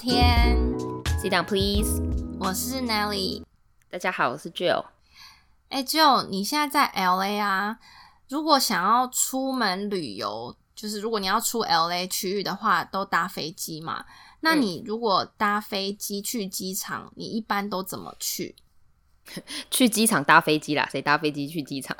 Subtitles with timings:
[0.00, 0.56] 天。
[1.22, 2.00] Sit down, please。
[2.40, 3.42] 我是 Nelly。
[3.90, 4.86] 大家好，我是 Jill。
[5.68, 7.76] 哎、j i l l 你现在在 LA 啊？
[8.30, 14.06] 如果想要出门旅游，就是如果你要出 LA 区域的话，都搭飞机嘛？
[14.40, 18.56] 那你如果搭飞机去机场，你一般都怎么去？
[19.70, 21.94] 去机场搭飞机啦，谁搭飞机去机场？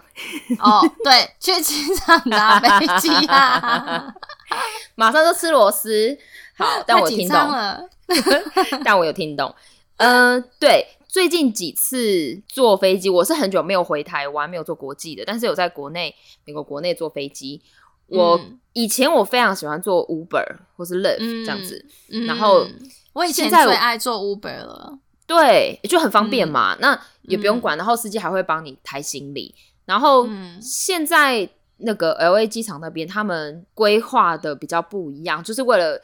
[0.59, 4.15] 哦，对，去机场搭飞机啊！
[4.97, 6.19] 马上就吃螺丝。
[6.61, 7.89] 好， 但我听懂，了。
[8.85, 9.55] 但我有听懂。
[9.97, 16.15] 嗯、对，最近几次坐飞机，我是很久没有回台湾，没有坐国际的，但是有在国内
[16.45, 17.63] 美国国内坐飞机。
[18.07, 20.45] 我、嗯以前我非常喜欢坐 Uber
[20.77, 22.65] 或是 Lyft、嗯这样子，嗯然后
[23.13, 24.97] 我以前我最爱坐 Uber 了。
[25.27, 26.75] 对，就很方便嘛。
[26.75, 29.55] 嗯那也不用管，然后司机还会帮你抬行李。
[29.87, 36.01] 然后嗯现在那个 L A 机场那边，他们规划的比较不一样，就是为了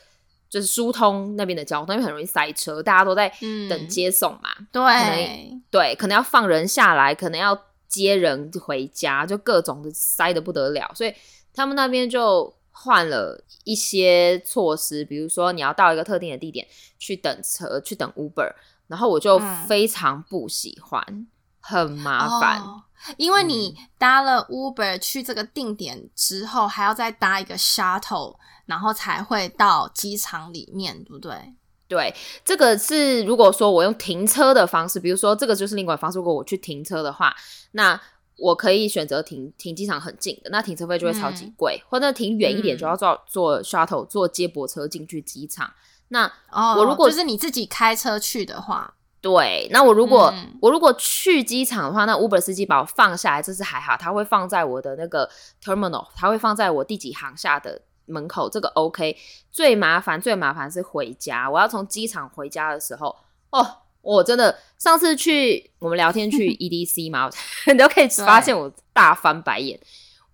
[0.57, 3.69] 就是疏通那边的交通，因为很容易塞车，大家都在嗯。
[3.69, 4.49] 等接送嘛。
[4.73, 11.13] 对，对，可能要放人下来，可能要接人回家，就各种的塞的不得了，所以
[11.53, 16.67] 他们那边就换了一些措施，比如说你要到一个特定的地点
[16.99, 18.51] 去等车，去等 Uber，
[18.87, 19.67] 然后我就嗯。
[19.67, 21.27] 非常不喜欢，
[21.67, 22.61] 很麻烦。
[22.61, 22.83] 哦
[23.19, 31.55] 因为你搭了 Uber 去这个定点之后，还要再搭一个 shuttle，然后才会到机场里面，对不对？
[31.87, 32.13] 对，
[32.45, 37.33] 这个是如果说我用停车的方式，比如说这个就是另外方式，如果我去停车的话，
[37.73, 38.01] 那
[38.39, 45.73] 我可以选择停停机场很近的，那停车费就会超级贵，或者停远一点嗯就要坐坐 shuttle 坐接驳车进去机场。
[46.09, 48.95] 那哦，我如果就是你自己开车去的话，
[49.27, 55.29] 对，那我如果、嗯我如果去机场的话，那 Uber 司机把我放下来，这是还好，他会放在我的那个
[55.61, 59.17] terminal，他会放在我第几行下的门口，这个 OK。
[59.51, 63.17] 最麻烦最麻烦是回家，我要从机场回家的时候，
[63.51, 63.67] 哦，
[64.01, 67.29] 我真的上次去我们聊天去 EDC 嘛，
[67.67, 69.81] 你都可以发现我大翻白眼。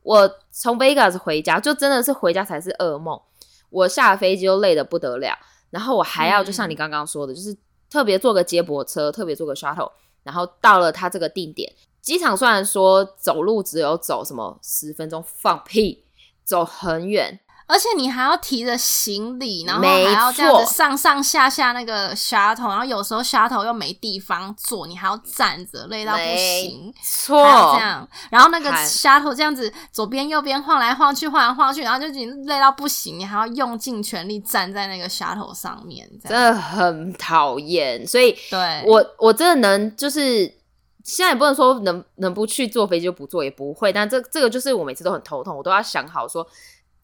[0.03, 3.19] 我从 Vegas 回家，就真的是回家才是噩梦。
[3.71, 5.35] 我下了飞机就累得不得了，
[5.71, 7.57] 然后我还要就像你刚刚说的，就是
[7.93, 9.93] 特别坐个接驳车，特别坐个 shuttle，
[10.23, 11.71] 然后到了他这个定点。
[12.01, 16.03] 机场虽然说走路只有走什么十分钟，放屁，
[16.43, 26.95] 走很远，而且你还要提着行李，然后没还要这样子上上下下那个 shuttle，然后有时候 shuttle 又没地方坐，你还要站着，累到不行没。
[27.03, 38.07] 错，这样，然后那个还 shuttle 这样子左边右边晃来晃去，晃来晃去，然后就已经累到不行，你还要用尽全力站在那个 shuttle 上面，这真的很讨厌。
[38.07, 40.61] 所以对，我我真的能就是。
[41.05, 43.93] 现在也不能说能能不去坐飞机就不坐，也不会。
[43.93, 46.47] 但这这个就是我每次都很头痛，我都要想好说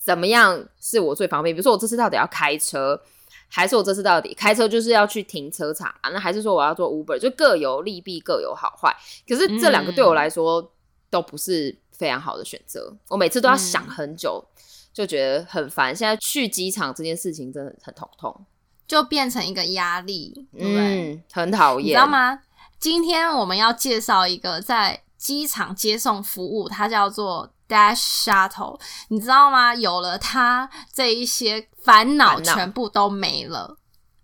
[0.08, 1.54] 怎么样是我最方便。
[1.54, 2.98] 比如说我这次到底要开车，
[3.46, 6.08] 还是我这次到底开车就是要去停车场啊？
[6.08, 7.18] 那还是说我要做 Uber？
[7.18, 8.90] 就各有利弊，各有好坏。
[9.28, 10.72] 可是这两个对我来说
[11.10, 14.42] 都不是非常好的选择，我每次都要想很久，
[14.94, 15.94] 就觉得很烦。
[15.94, 18.46] 现在去机场这件事情真的很头痛，
[18.86, 21.12] 就变成一个压力，对不对？
[21.12, 22.06] 嗯，很讨厌，你知道？
[22.06, 22.40] 吗？
[22.78, 29.74] 今天我们要介绍一个在机场接送服务，它叫做 Dash Shuttle，你知道吗？
[29.74, 33.76] 有了它，这一些烦恼全部都没了。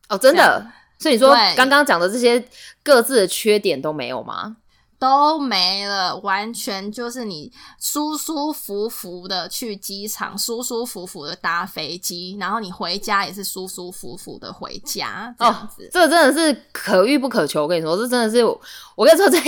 [0.09, 0.67] 哦，真的。
[0.99, 2.43] 所以你说对刚刚讲的这些
[2.83, 4.57] 各自的缺点都没有吗？
[4.97, 15.91] 都没了，完全就是你舒舒服服的去机场，舒舒服服的搭飞机，然后你回家也是舒舒服服的回家，这样子。
[15.93, 17.63] 这个真的是可遇不可求。
[17.63, 19.39] 我跟你说，这真的是我跟你说，这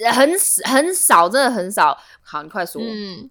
[0.12, 0.30] 很
[0.64, 1.96] 很少，真的很少。
[2.28, 2.82] 好，你快说。
[2.82, 3.30] 嗯，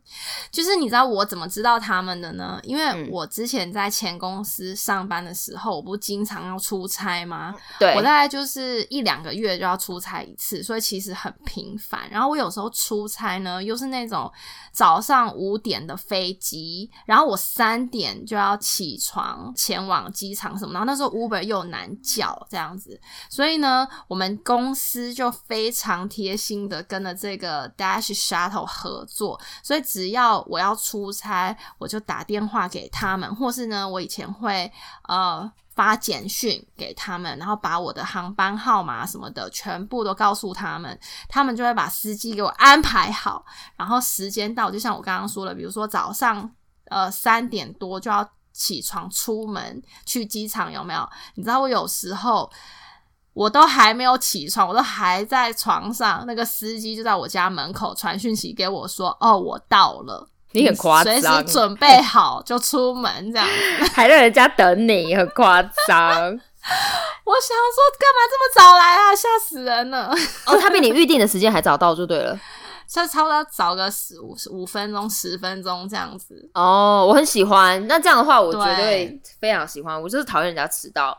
[0.49, 2.57] 就是你知道我怎么知道他们的呢？
[2.63, 7.53] 因为嗯我之前在前公司上班的时候，我不经常要出差吗？
[7.77, 12.09] 对我，大概就是一两个月就要出差一次，所以其实很频繁。
[12.09, 14.31] 然后我有时候出差呢，又是那种
[14.71, 22.97] 早上五点的飞机，然后我三点就要起床前往机场什么，然后那时候 Uber 又难叫这样子，
[23.29, 34.71] 所以呢，我们公司就非常贴心的跟了这个 Dash Shuttle 合作，所以只要我要出差，我就打电话给他们，或是呢，我以前会
[35.07, 43.43] 呃发简讯给他们，然后把我的航班号码什么的全部都告诉他们，他们就会把司机给我安排好，
[43.75, 46.47] 然后时间到，就像我刚刚说的，比如说早上
[46.89, 51.09] 呃三点多就要起床出门去机场，有没有？
[51.33, 52.51] 你知道我有时候。
[53.35, 63.83] 我都还没有起床，我都还在床上，那个司机就在我家门口传讯息给我说：“哦，我到了。”你很夸张随时，准备好就出门这样子。
[63.93, 65.69] 还让人家等你，很夸张。
[67.25, 69.13] 我想说，干嘛这么早来啊？
[69.13, 70.15] 吓死人了！
[70.47, 72.39] 哦，他比你预定的时间还早到就对了。
[72.87, 76.49] 就 差不多早个十五五分钟、十分钟这样子。
[76.53, 77.85] 哦，我很喜欢。
[77.87, 80.01] 那这样的话，我绝对非常喜欢。
[80.01, 81.17] 我就是讨厌人家迟到，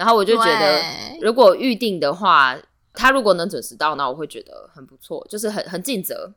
[0.00, 0.82] 然后我就觉得，
[1.20, 2.56] 如果预定的话，
[2.94, 6.32] 他如果能准时到，那我会觉得很不错，就是很很尽责。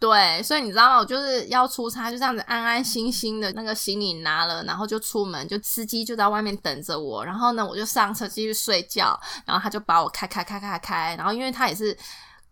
[0.00, 0.98] 对，所以你知道吗？
[1.00, 7.22] 我就是要出差，就这样子安安心心的那个行李拿了，然后就出门，就司机就在外面等着我。
[7.22, 11.14] 然后呢，我就上车继续睡觉，然后他就把我开开开开开。
[11.18, 11.94] 然后因为他也是。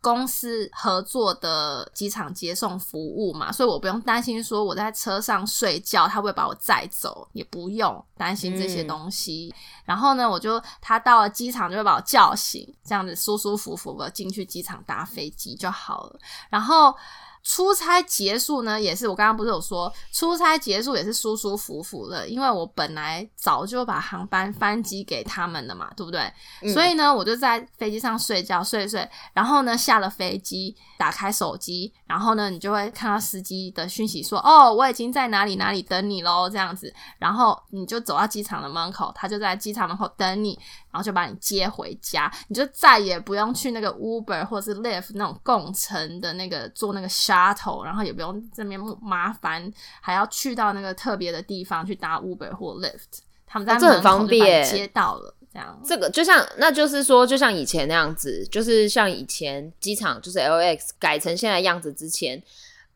[0.03, 9.55] 公司合作的机场接送服务嘛，所以我不用担心说我在车上睡觉，他会把我载走，也不用担心这些东西。
[9.87, 16.19] 然后呢，我就他到了机场就会把我叫醒，这样子舒舒服服的进去机场搭飞机就好了。
[16.51, 16.95] 然后。
[17.43, 26.33] 出差结束呢，也是我刚刚不是有说，出差结束也是舒舒服服的，因为我本来早就把航班翻机给他们了嘛，对不对？
[26.73, 40.59] 所以呢，我就在飞机上睡觉，睡睡，然后呢，下了飞机，打开手机，然后呢，你就会看到司机的讯息说，哦，我已经在哪里哪里等你喽，这样子，然后你就走到机场的门口，他就在机场门口等你。
[40.93, 49.73] 然后就把你接回家，你就再也不用去那个 Uber 或者是 Lyft 那种共乘的那个坐那个 shuttle，然后也不用这边麻烦，
[50.03, 53.21] 还要去到那个特别的地方去搭 Uber 或 Lyft。
[53.47, 55.81] 他们在门口就把你接到了，这样。
[55.85, 62.43] 这个就像，那就是说，就像以前那样子，就是像以前机场就是 LX 改成现在样子之前，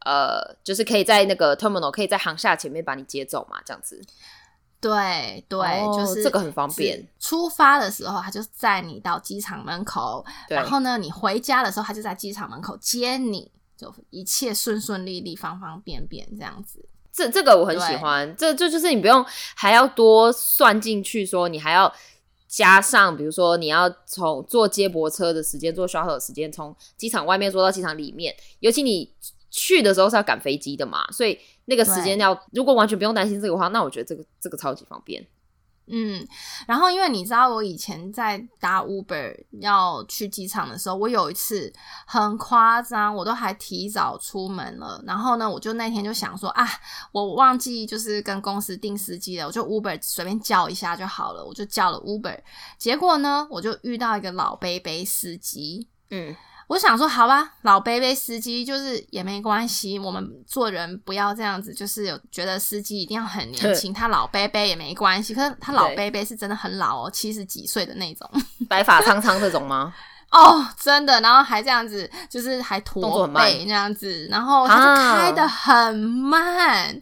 [0.04, 4.00] 呃，就是可以在那个 terminal 可以在航厦前面把你接走嘛，这样子。
[4.78, 5.66] 对对，
[5.96, 7.04] 就是这个很方便。
[7.18, 16.84] 出发的时候，他就载你到机场门口，然后呢，你回家的时候，他就在机场门口接你，就一切顺顺利利、方方便便这样子。
[17.10, 19.24] 这这个我很喜欢，这这就是你不用
[19.54, 21.92] 还要多算进去，说你还要
[22.48, 29.12] 加上，比如说你要从坐接驳车的时间、坐 shuttle 的时间，从机场外面坐到机场里面，尤其你
[29.50, 31.38] 去的时候是要赶飞机的嘛，所以。
[31.68, 35.26] 那个时间要，如果完全不用担心这个话，那我觉得这个这个超级方便。
[35.88, 36.26] 嗯，
[36.66, 41.72] 然后因为你知道，我以前在搭 Uber 要去机场的时候，我有一次
[42.06, 45.00] 很夸张，我都还提早出门了。
[45.06, 46.68] 然后呢，我就那天就想说啊，
[47.12, 52.38] 我忘记就是跟公司订司机了，我就 Uber 随便叫一下就好了，我就叫了 Uber。
[52.76, 56.34] 结果呢，我就遇到一个老杯杯司机，嗯。
[56.68, 65.32] 我想说，好吧，老贝贝司机就是也没关系，我们做人不要这样子，就是有觉得司机一定要很年轻，他老贝贝也没关系。
[65.32, 68.28] 可是他老贝贝是真的很老哦，七十几岁的那种，
[68.68, 69.94] 白发苍苍这种吗？
[70.32, 77.00] 哦，真的，然后还这样子，就是还驼背那样子，然后他就开的很慢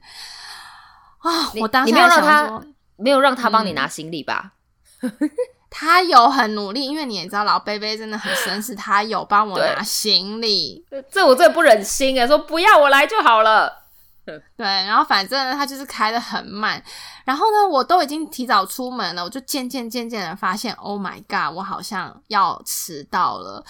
[1.20, 1.50] 啊！
[1.58, 2.62] 我当时没有让他
[2.96, 4.52] 没有让他帮你拿行李吧？
[5.76, 10.80] 他有很努力，因为你也知道老贝贝真的很绅士，他有帮我拿行李。
[11.10, 13.82] 这我真的不忍心啊，说不要我来就好了。
[14.24, 16.80] 对，然后反正他就是开的很慢，
[17.24, 23.64] 然后呢，我都已经提早出门了，我就渐渐渐渐的发现，Oh my god，我好像要迟到了。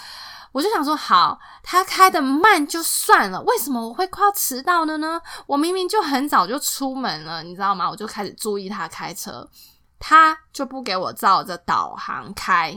[0.52, 5.18] 我就想说，好，他开的慢就算了，为什么我会快要迟到了呢？
[5.46, 7.88] 我明明就很早就出门了，你知道吗？
[7.88, 9.48] 我就开始注意他开车。
[10.06, 12.76] 他就不给我照着导航开，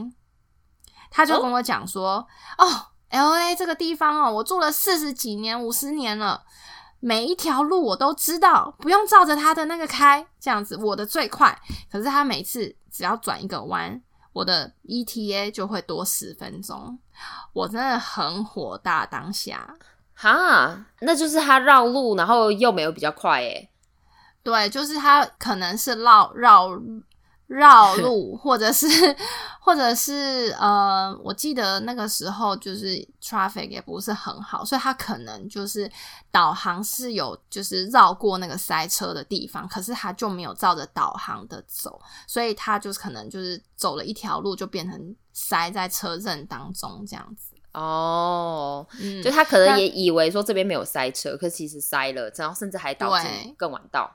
[1.12, 2.26] 他就跟我讲说
[2.58, 6.46] ：“哦，L A 这个地方哦，我住了四十几年、五十年了，
[7.02, 11.60] 每一条路我都知道，不用照着他的那个开，这样子我的最快。
[11.92, 16.98] 可是他每次只要转一个弯，我的 E T A 就会多十分钟，
[17.52, 19.06] 我真的很火大。
[19.06, 19.76] 当下
[20.14, 23.70] 哈，那就是他绕路，然后又没有比较快诶。
[24.44, 26.70] 对，就是他可能是绕绕。”
[27.48, 28.88] 绕 路，或者是，
[29.62, 35.90] 或者是，呃，我记得那个时候就是 traffic 也不是很好，所以他可能就是
[36.30, 47.54] 导航是有就是绕过那个塞车的地方，可是他就没有照着导航的走，所以他就是可能就是走了一条路就变成塞在车阵当中这样子。
[47.74, 48.86] 哦，
[49.24, 54.12] 就他可能也以为说这边没有塞车，可其实塞了，然后甚至还导致更晚到。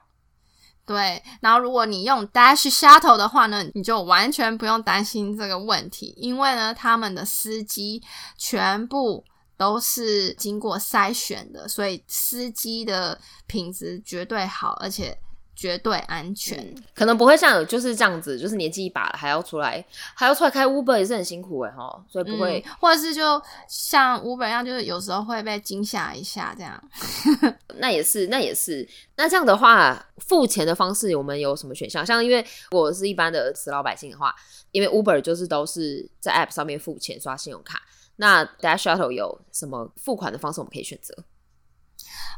[0.85, 8.03] 对，然后如果你用 Dash Shuttle 的话呢，你就完全不用担心这个问题，因为呢，他们的司机
[8.37, 9.25] 全部
[9.57, 15.17] 都是经过筛选的，所以司机的品质绝对好，而且
[15.63, 16.75] 绝对安全。
[16.93, 19.85] 可能不会像就是这样子，就是年纪一把了还要出来，
[20.17, 26.83] 还要出来开 Uber 也是很辛苦哎哈，所以不会，嗯或者是就像 Uber 一样，就是有时候会被惊吓一下这样。
[27.79, 28.89] 那也是，那也是。
[29.15, 32.05] 那这样的话，付钱的方式我们有什么选项？
[32.05, 34.35] 像因为我是一般的死老百姓的话，
[34.73, 37.81] 因为 Uber 就是都是在 App 上面付钱，刷信用卡。
[38.17, 41.15] 那 Dash Shuttle 有什么付款的方式我们可以选择？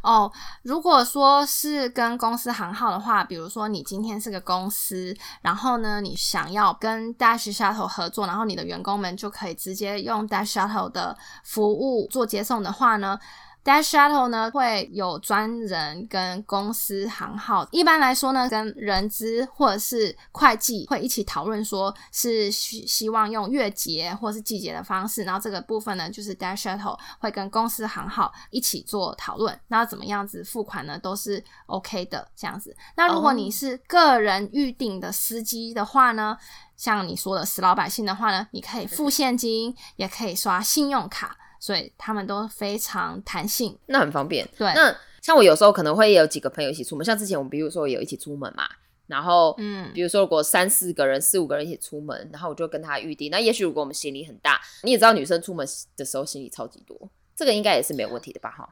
[0.03, 0.31] 哦，
[0.63, 13.19] 如果说是跟公司行号的话，比如说你今天是个公司，然后呢，你想要跟 Dash Shuttle 合作，然后你的员工们就可以直接用 Dash Shuttle 的服务做接送的话呢。
[13.65, 32.77] Dash Shuttle 呢会有专人跟公司行号，一般来说呢，跟人资或者是会计会一起讨论，说是希希望用月结或是季节的方式，然后这个部分呢，就是 Dash Shuttle 会跟公司行号一起做讨论，那怎么样子付款呢，都是 OK 的这样子。
[32.97, 36.37] 那如果你是个人预定的司机的话呢，
[36.77, 41.39] 像你说的死老百姓的话呢，你可以付现金，也可以刷信用卡。
[41.65, 44.47] 所以他们都非常弹性，那很方便。
[44.59, 48.69] 对，那像我有时候可能会有几个朋友一起出门，像之前我们比如说有一起出门嘛，
[49.07, 53.31] 然后嗯，比如说如果三四个人、四五个人一起出门，然后我就跟他预定。
[53.31, 55.67] 那也许如果我们行李很大，你也知道女生出门
[55.97, 58.51] 的时候行李超级多，这个应该也是没有问题的吧？
[58.51, 58.69] 哈。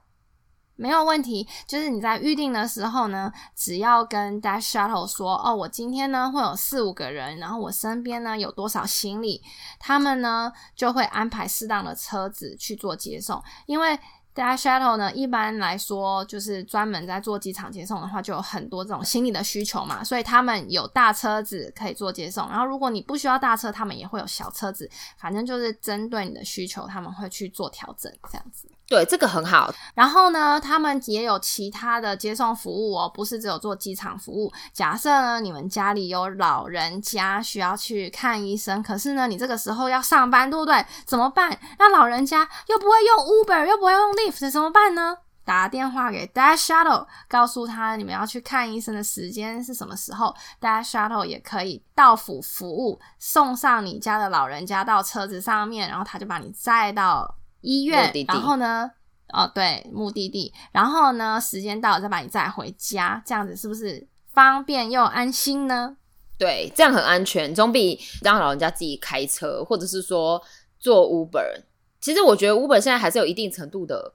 [0.82, 9.40] 没有问题，就是你在预定的时候呢，只要跟 Dash Shuttle 说，哦，我今天呢会有四五个人，然后我身边呢有多少行李，
[9.78, 13.40] 他们呢就会安排适当的车子去做接送。
[13.66, 13.96] 因为
[14.34, 22.48] Dash Shuttle 呢，一般来说就是专门在做机场接送的话，就有很多这种心理的需求嘛，所以他们有大车子可以做接送。
[22.48, 28.68] 然后如果你不需要大车，他们也会有小车子，反正就是针对你的需求，他们会去做调整，这样子。
[28.88, 29.72] 对，这个很好。
[29.94, 34.52] 然后呢，他们也有其他的接送服务哦，不是只有做机场服务。
[34.70, 40.84] 假设呢，你们家里有老人家需要去看医生，可是呢，你这个时候要上班，对不对？
[41.06, 41.58] 怎么办？
[41.78, 45.16] 那老人家又不会用 Uber，又不会用怎么办呢？
[45.44, 57.36] 打电话给 Dash Shuttle，告诉他你们要去看医生的时间是什么时候，Dash Shuttle 也可以到府服务，送上你家的老人家到车子上面，然后他就把你载到。
[57.64, 58.90] 医院，然后呢？
[59.28, 61.40] 哦，对，目的地，然后呢？
[61.40, 65.96] 时间到了再把你载回家，这样子是不是方便又安心呢？
[66.36, 70.42] 对，这样很安全，总比让老人家自己开车，或者是说
[70.80, 71.62] 坐 Uber。
[72.02, 74.12] 其实我觉得 Uber 现在还是有一定程度的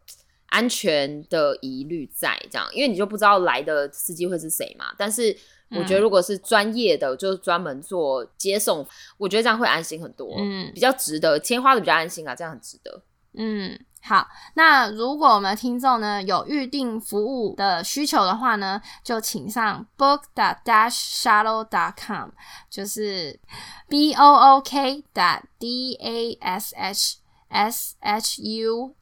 [0.49, 4.87] 安全的疑虑在，这样，因为你就不知道来的司机会是谁嘛。
[4.97, 5.35] 但是
[5.71, 8.85] 我觉得如果是专业的，就是专门做接送，
[9.17, 13.01] 我觉得这样会安心很多，嗯，比较值得，钱花的比较安心啊，这样很值得。
[13.39, 14.27] 嗯，好。
[14.55, 22.29] 那如果我们听众呢有预定服务的需求的话呢，就请上 book dot dash shuttle dot com，
[22.69, 23.39] 就是
[23.87, 27.17] b o o k dot d a s h
[27.49, 28.93] shuttle.com。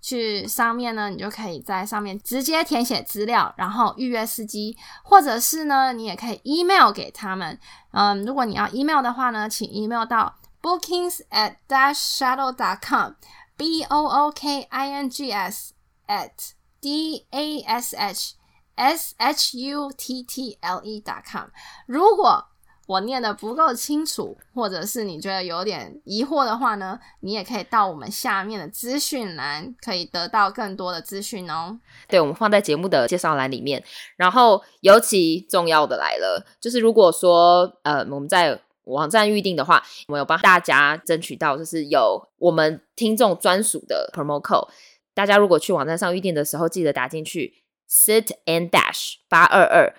[0.00, 7.58] 去上面呢，你就可以在上面直接填写资料，然后预约司机，或者是呢，你也可以 email 给他们。
[7.92, 10.36] 嗯，如果你要 email 的话呢，请 email 到。
[10.64, 13.12] bookings at dash shuttle dot com
[13.54, 15.74] b o o k i n g s
[16.06, 18.36] at d a s h
[18.74, 21.48] s h u t t l e dot com。
[21.84, 22.46] 如果
[22.86, 31.78] 我念的不够清楚，或者是你觉得有点疑惑的话呢，你也可以到我们下面的资讯栏，可以得到更多的资讯哦。
[32.08, 33.82] 对，我们放在节目的介绍栏里面。
[34.16, 44.68] 然后尤其重要的来了，就是如果说呃我们在网站预定的话，我们有帮大家争取到，就是有我们听众专属的 promo code。
[45.14, 49.94] 大家如果去网站上预定的时候，记得打进去 sit and dash 八二二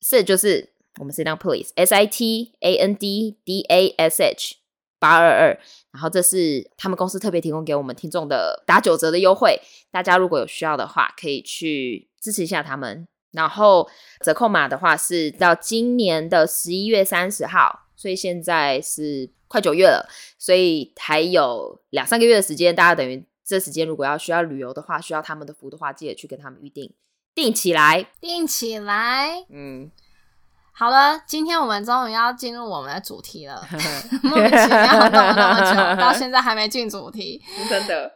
[0.00, 4.56] ，sit 就是我们 sit down please，s i t a n d d a s h
[4.98, 5.58] 八二二，
[5.92, 9.60] 然后这是他们公司特别提供给我们听众的打九折的优惠。
[9.90, 13.06] 大家如果有需要的话，可以去支持一下他们。
[13.32, 13.88] 然后
[14.24, 17.80] 折扣码的话是到今年的十一月三十号。
[17.96, 26.92] 所以现在是快九月了，所以还有两三个月的时间，大家等于这时间如果要需要旅游的话，需要他们的服务的话，记得去跟他们预定，
[27.34, 29.46] 定起来，定起来。
[29.48, 29.90] 嗯，
[30.76, 33.64] 好了，今天我们终于要进入我们的主题了，
[34.22, 38.10] 莫名其妙弄了那么久，到现在还没进主题，真的。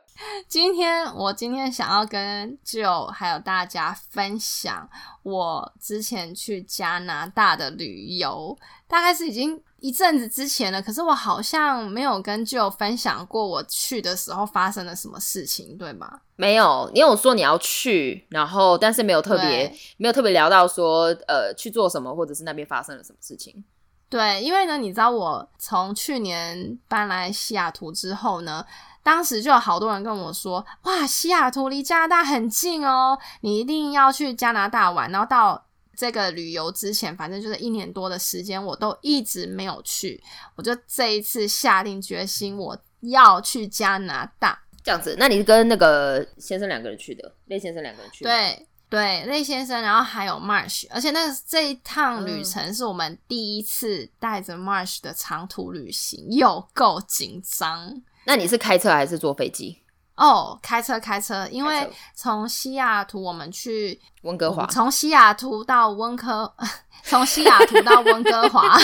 [0.48, 4.90] 今天我今天想要跟 Joe 还有大家分享
[5.22, 16.20] 我之前去加拿大的旅游，大概是已经一阵子之前了，可是我好像没有跟舅分享过我去的时候发生了什么事情，对吗？
[16.36, 23.64] 没有，你有说你要去，然后但是没有特别没有特别聊到说呃去做什么，或者是那边发生了什么事情。
[24.10, 28.64] 对，因为呢，你知道我从去年搬来西雅图之后呢，
[29.02, 35.62] 当时就有好多人跟我说：“哇，西雅图离加拿大很近哦，你一定要去加拿大玩。”然后到
[35.98, 40.22] 这个旅游之前，反正就是一年多的时间，我都一直没有去。
[40.54, 44.62] 我就这一次下定决心，我要去加拿大。
[44.84, 59.82] 这样子，那你是跟那个先生两个人去的，那先生两个人去的。，对对，那先生，然后还有 Marsh，而且那个这一趟旅程是我们第一次带着 Marsh 的长途旅行，又够紧张那你是开车还是坐飞机？
[60.18, 60.58] 哦！
[60.60, 64.66] 开车开车，因为从西雅图我们去温哥华。
[64.66, 66.52] 从西雅图到温科，
[67.04, 68.76] 从西雅图到温哥华，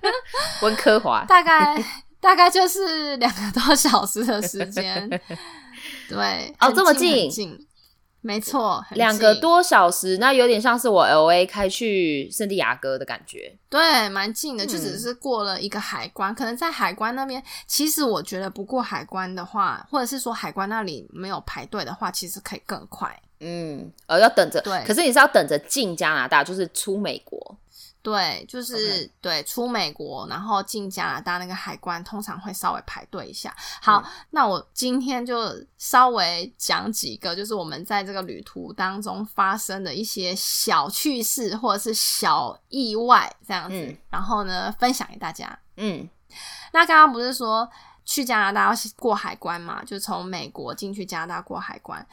[0.62, 1.24] 温科华。
[1.28, 1.82] 大概
[2.20, 5.08] 大概就是两个多小时的时间。
[6.08, 7.67] 对，哦这么近近，
[8.20, 13.56] 没错，两个多小时，那有点像是我 L A 开去圣地亚哥的感觉。
[13.68, 16.34] 对，蛮近的，就只嗯是过了一个海关。
[16.34, 23.16] 可能在海关那边，其实我觉得不过海关的话，或者是说海关那里没有排队的话，其实可以更快。
[23.40, 24.60] 嗯，呃，要等着。
[24.62, 27.56] 对可是你是要等着进加拿大，就是出美国。
[28.08, 33.54] 对，就是对出美国，然后进加拿大那个海关，通常会稍微排队一下。
[33.82, 45.58] 好，嗯那我今天就稍微讲几个，就是我们在这个旅途当中发生的一些小趣事或者是小意外这样子，嗯然后呢分享给大家。
[45.76, 46.08] 嗯，
[46.72, 47.68] 那刚刚不是说
[48.04, 49.84] 去加拿大要过海关嘛？
[49.84, 52.06] 就从美国进去加拿大过海关。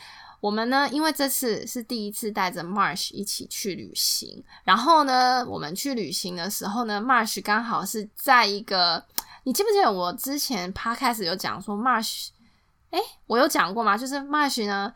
[0.46, 9.04] 我们呢，因为这次是第一次带着 Marsh 一起去旅行，然后呢，我们去旅行的时候呢，Marsh 刚好是在一个，
[9.46, 12.28] 你记不记得我之前 podcast 有讲说 Marsh，
[12.92, 13.98] 哎，我有讲过吗？
[13.98, 14.94] 就是 Marsh 呢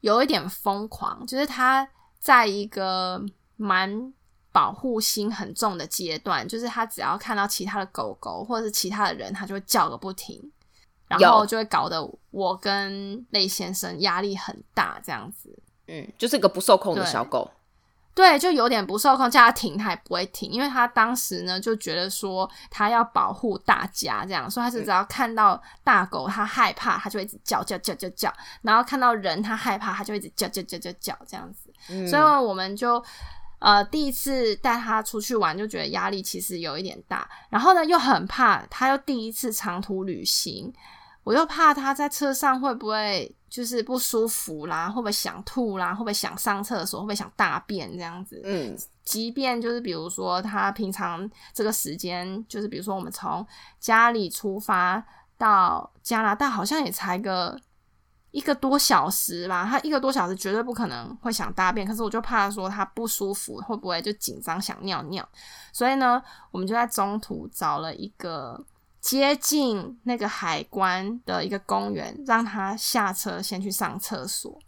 [0.00, 1.88] 有一点疯狂，就是他
[2.20, 3.20] 在一个
[3.56, 4.14] 蛮
[4.52, 10.40] 保护心很重的阶段，就是他只要看到其他的狗狗或者是其他的人，他就会叫个不停，
[11.08, 15.56] 然后就会搞得我跟类先生压力很大，这样子。
[15.86, 17.50] 嗯，就是个不受控的小狗。
[18.14, 31.72] 对，就有点不受控，叫他停他也不会停，因为他当时呢就觉得说他要保护大家，这样，所以他是只要看到大狗他害怕，他就一直叫叫叫叫叫，然后看到人他害怕，他就一直叫叫叫叫叫这样子。
[31.90, 33.04] 嗯所以我们就
[33.64, 40.70] 呃第一次带他出去玩，就觉得压力其实有一点大，然后呢又很怕他又第一次长途旅行，
[41.22, 48.38] 我又怕他在车上会不会就是不舒服啦，会不会想吐啦，会不会想上厕所，会不会想大便这样子。
[48.44, 53.46] 嗯即便就是比如说他平常这个时间，就是比如说我们从
[53.80, 55.02] 家里出发
[55.38, 57.58] 到加拿大，好像也才个
[58.34, 59.66] 一个多小时吧。
[59.70, 65.26] 他一个多小时绝对不可能会想大便，可是我就怕说他不舒服，会不会就紧张想尿尿？
[65.72, 66.20] 所以呢，
[66.50, 68.62] 我们就在中途找了一个
[69.00, 74.58] 接近那个海关的一个公园，让他下车先去上厕所。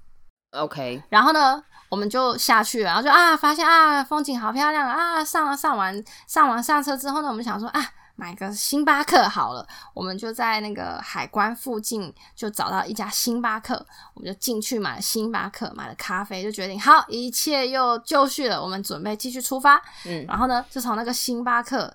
[0.52, 5.24] ，OK，然后呢，我们就下去了，然后就啊，发现啊，风景好漂亮啊！
[5.24, 7.80] 上了上完上完上车之后呢，我们想说啊，
[8.16, 13.74] 买个星巴克好了，我们就在那个海关附近就找到一家星巴克，
[14.14, 19.80] 我们就进去买了星巴克，买了咖啡，就决定好，一切又就绪了，我们准备继续出发。
[20.06, 21.94] 嗯，然后呢，就从那个星巴克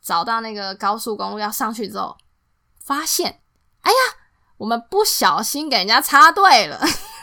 [0.00, 2.16] 找到那个高速公路要上去之后，
[2.82, 3.40] 发现，
[3.82, 3.96] 哎呀，
[4.56, 6.80] 我们不小心给人家插队了。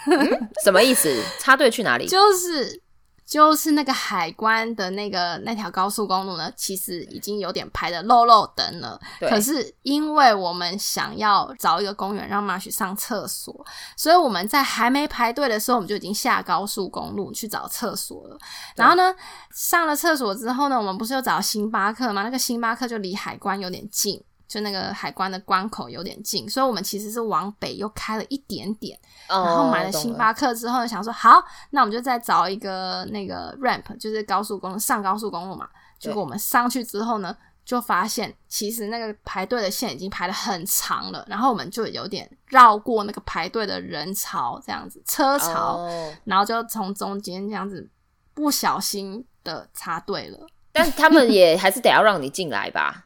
[0.64, 1.24] 什么意思？
[1.40, 2.08] 插队去哪里？
[2.08, 2.84] 就是
[3.26, 9.00] 就是那个海关的那个那条高速公路呢，其实已经有点排的漏漏灯了。
[9.20, 13.66] 对可是因为我们想要找一个公园让马许上厕所，
[13.98, 18.38] 所以我们在还没排队的时候，我们就已经下高速公路去找厕所了。
[18.76, 19.14] 然后呢，
[19.52, 22.22] 上了厕所之后呢，我们不是又找星巴克吗？
[22.22, 24.24] 那个星巴克就离海关有点近。
[24.48, 35.68] 就那个海关的关口有点近，所以我们其实是往北又开了一点点，然然后买了星巴克之后，想说好，那我们就再找一个那个 ramp，就是高速公路上高速公路嘛。
[35.98, 47.90] 结果我们上去之后呢，就发现其实那个排队的线已经排的很长了，然后我们就有点绕过那个排队的人潮，这样子车潮，哦然后就从中间这样子
[48.34, 50.46] 不小心的插队了。
[50.72, 53.05] 但他们也还是得要让你进来吧？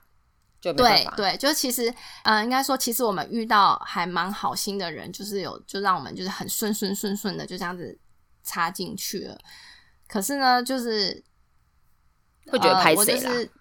[0.62, 0.74] 对
[1.15, 1.93] 对，就其实，
[2.24, 7.98] 呃，应该说，其实我们遇到还蛮好心的人，就是有就让我们就是很顺顺顺顺的就这样子
[8.43, 9.38] 插进去了。
[10.08, 11.24] 可是呢，就是
[12.48, 13.30] 会觉得呃拍谁啦？
[13.30, 13.52] 我就是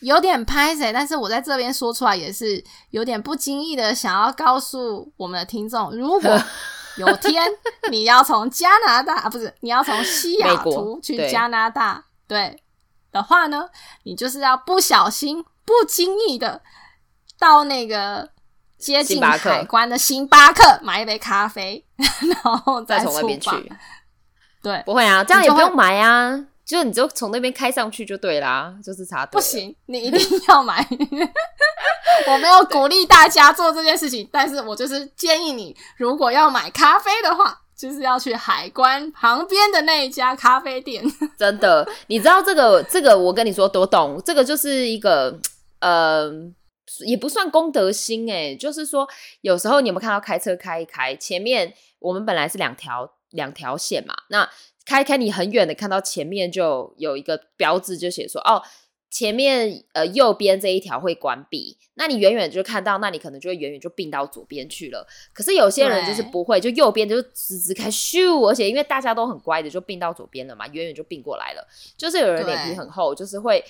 [0.00, 6.42] 有点拍谁，但是我在这边说出来也是有点不经意的，想要告诉我们的听众，如果
[6.98, 7.42] 有天
[7.90, 12.62] 你要从加拿大啊，不是你要从西雅图去加拿大，对
[13.10, 13.68] 的话呢，
[14.02, 16.60] 你就是要不小心、不经意的
[17.38, 18.30] 到那个
[18.78, 23.50] 接近海关的星巴克买一杯咖啡， 然后再从那边去。
[24.62, 26.46] 对，不会啊，这样也不用买啊。
[26.64, 29.32] 就你就从那边开上去就对啦，就是插队。
[29.32, 30.86] 不行，你一定要买。
[32.26, 41.04] 我没有鼓励大家做这件事情，但是我就是建议你，如果要买咖啡的话，就是要去海关旁边的那一家咖啡店。
[41.36, 45.38] 真的，你知道这个这个，我跟你说多懂，这个就是一个
[45.80, 46.30] 呃，
[47.06, 49.08] 也不算公德心哎，就是说
[49.40, 54.48] 有时候你有没有看到开车开一开，前面我们本来是两条两条线嘛，那。
[54.86, 58.62] 开开，你很远的看到前面就有一个标志，就写说哦，
[59.10, 61.78] 前面呃右边这一条会关闭。
[61.94, 65.06] 那你远远就看到，那你可能就会远远就并到左边去了。
[65.32, 71.66] 可是有些人就是不会，就右边就直直开咻，而且因为大家都很乖的，就并到左边了嘛，远远就并过来了。
[71.96, 73.64] 就是有人脸皮很厚，就是会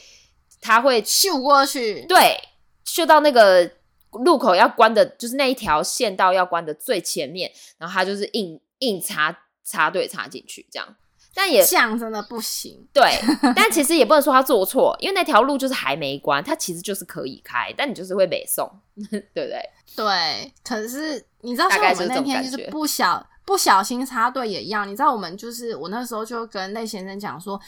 [0.65, 2.41] 他会咻过去，对，
[2.87, 3.71] 咻到那个
[4.13, 10.97] 路口要关的，就是那一条线道要关的最前面，然后他就是硬硬插插队插进去这样。
[11.37, 12.87] 但也这样真的不行。
[12.93, 13.19] 对，
[13.57, 18.71] 但其实也不能说他做错，因为那条路就是还没关，它其实就是可以开，但你就是会北送，
[19.11, 19.61] 对不对？
[19.97, 20.53] 对。
[20.63, 24.87] 可是你知道，像我们那天就是不小不小心插队也一样。
[24.89, 27.61] 你知道，我们就是我那时候就跟那先生讲说，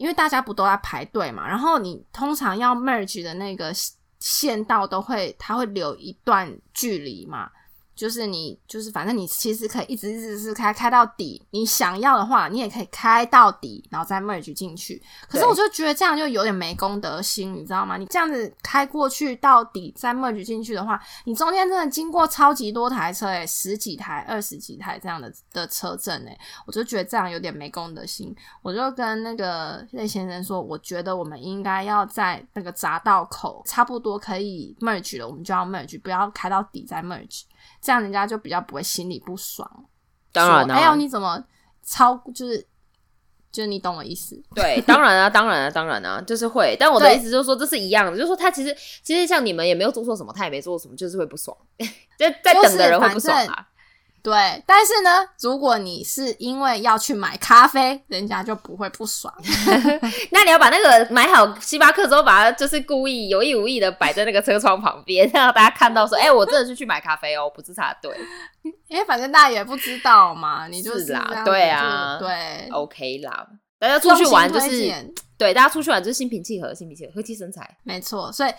[0.00, 3.70] 因为大家不都在排队嘛，然后你通常要 merge 的那个
[4.18, 7.50] 线道都会，它会留一段距离嘛。
[8.00, 11.46] 就是你，就是反正你其实可以一直一直是开开到底。
[11.50, 15.02] 你想要的话，你也可以开到底，然后再 merge 进去。
[15.28, 17.98] 可是我就觉得这样就有点没公德心，你知道吗？
[17.98, 28.34] 你这样子开过去到底再 merge 进去的话，你中间真的经过超级多台车，诶十几台、二十几台这样的的车阵，诶我就觉得这样有点没公德心。
[28.62, 37.42] 我就跟那个那先生说，我觉得我们应该要在那个匝道口差不多可以 merge 了，我们就要 merge，不要开到底再 merge。
[37.80, 39.68] 这样人家就比较不会心里不爽。
[40.32, 41.42] 当然了，还有你怎么
[41.82, 42.64] 超，就是
[43.50, 44.40] 就是你懂我意思？
[44.54, 46.76] 对， 当然啊，当然啊，当然啊，就是会。
[46.78, 51.56] 但我的意思就是说，这是一样的，就是说他其实其实像你们也没有做错什么，他也没做错什么，就是会不爽。
[52.18, 53.66] 在在等的人会不爽啊。
[54.22, 59.32] 对，但是呢，如果你是因为要去买咖啡，人家就不会不爽。
[60.30, 68.14] 那你要把那个买好星巴克之后，把它就是故意有意无意的摆在那个车窗旁边，让大家看到说：“哎，我真的是去买咖啡哦，不是插队。
[68.88, 73.46] ”因为反正大家也不知道嘛，你就是啦，对啊，对，OK 啦。
[73.78, 74.92] 大家出去玩就是
[75.38, 78.30] 对，大家出去玩就是心平气和，心平气和，和气生财，没错。
[78.32, 78.52] 所以。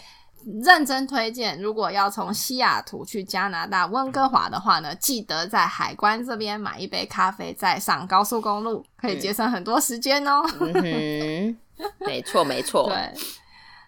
[0.63, 10.41] 认真推荐，如果要从西雅图去加拿大温哥华的话呢，记得在海关这边买一杯咖啡，再上高速公路，可以节省很多时间哦。
[10.59, 11.57] 嗯，
[12.05, 12.89] 没错没错。
[12.89, 13.13] 对，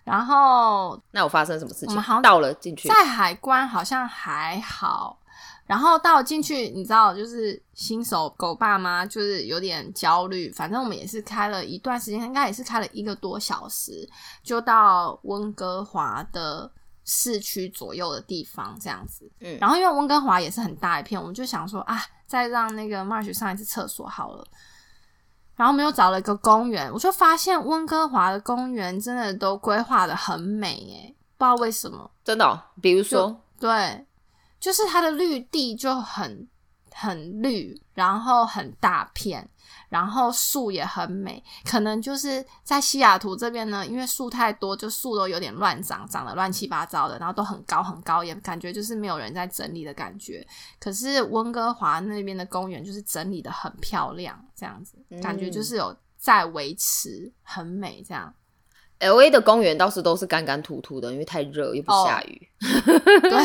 [0.04, 2.22] 然后那有发生什么事情？
[2.22, 5.18] 到了进去，在海关好像还好。
[5.66, 10.52] 然后到进去，你知道，就是新手狗爸妈就是有点焦虑。
[10.52, 14.08] 反正我们也是开了一段时间，应该也是开了一个多小时，
[14.44, 16.70] 就到温哥华的
[17.06, 19.32] 市区左右的地方这样子。
[19.40, 21.98] 嗯，然后因为温哥华也是很大一片，我们就想说啊，
[22.28, 24.46] 再让那个 March 上一次厕所好了。
[25.56, 34.06] 然后我们又找了一个公园，我就发现温哥华的公园真的都规划的很美，诶，不知道为什么，真的，比如说，对。
[34.64, 36.48] 就是它的绿地就很
[36.94, 39.46] 很绿，然后很大片，
[39.90, 41.44] 然后树也很美。
[41.66, 50.48] 可能就是在西雅图这边呢，因为树太多，就树都有点乱长，长得乱七八糟的，然后都很高很高，也感觉就是没有人在整理的感觉。
[50.80, 58.34] 可是温哥华那边的公园就是整理的很漂亮，这样子感觉就是有在维持，很美这样。
[59.04, 62.50] L A 的公园倒是都是干干秃秃的，因为太热又不下雨。
[63.22, 63.32] 对，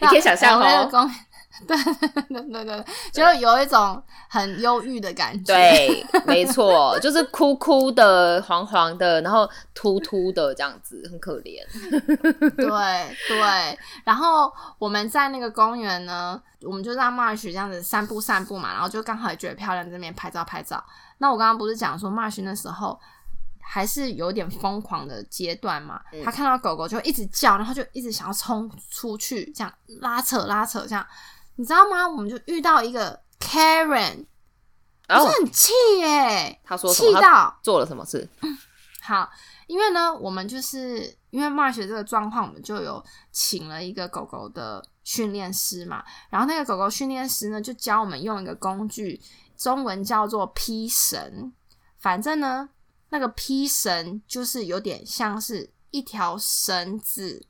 [0.00, 1.10] 你可以想象哦。
[1.68, 1.76] 对
[2.30, 5.52] 对对对，就有一种很忧郁的感觉。
[5.52, 11.60] 对，没错，就是枯枯的、黄黄的，然后秃秃的这样子，很可怜。
[12.56, 20.82] 对对，然后我们在那个公园呢，我们就让 Marsh 这样子散步散步嘛，然后就刚好也觉得漂亮，这边拍照拍照。
[21.18, 22.98] 那我刚刚不是讲说 Marsh 那时候。
[23.72, 31.06] 还是有点疯狂的阶段嘛，他看到狗狗就一直叫，然后就一直想要冲出去，这样拉扯拉扯，这样
[31.54, 32.08] 你知道吗？
[32.08, 34.26] 我们就遇到一个 Karen，
[35.08, 38.28] 我很气耶，他说气到做了什么事？
[39.02, 39.30] 好，
[39.68, 46.02] 因为呢，我们就是因为 March 这个状况，我们就有请了一个狗狗的训练师嘛。
[46.28, 49.20] 然后那个狗狗训练师呢，就教我们用一个工具，
[49.56, 51.52] 中文叫做 P 绳。
[51.98, 52.68] 反正呢，
[53.10, 57.46] 那个披绳就是有点像是一条绳子。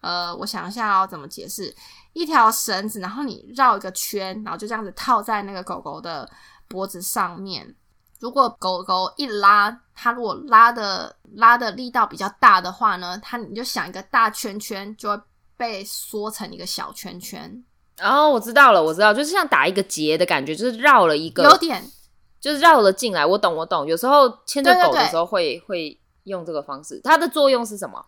[0.00, 1.74] 呃，我想一下要怎么解释，
[2.14, 6.26] 一条绳子，然后你绕一个圈，然后就这样子套在那个狗狗的
[6.68, 7.74] 脖子上面。
[8.18, 15.22] 如果狗狗一拉，它如果拉的拉的力道比较大的话呢，它你就想一个大圈圈就会
[15.56, 17.62] 被缩成一个小圈圈。
[18.00, 21.82] 哦，我知道了，我知道，就是像打一个结的感觉，就是绕了一个，有点，
[22.40, 23.24] 就是绕了进来。
[23.24, 23.86] 我懂，我懂。
[23.86, 28.04] 有时候牵着狗的时候会会用这个方式，它的作用是什么？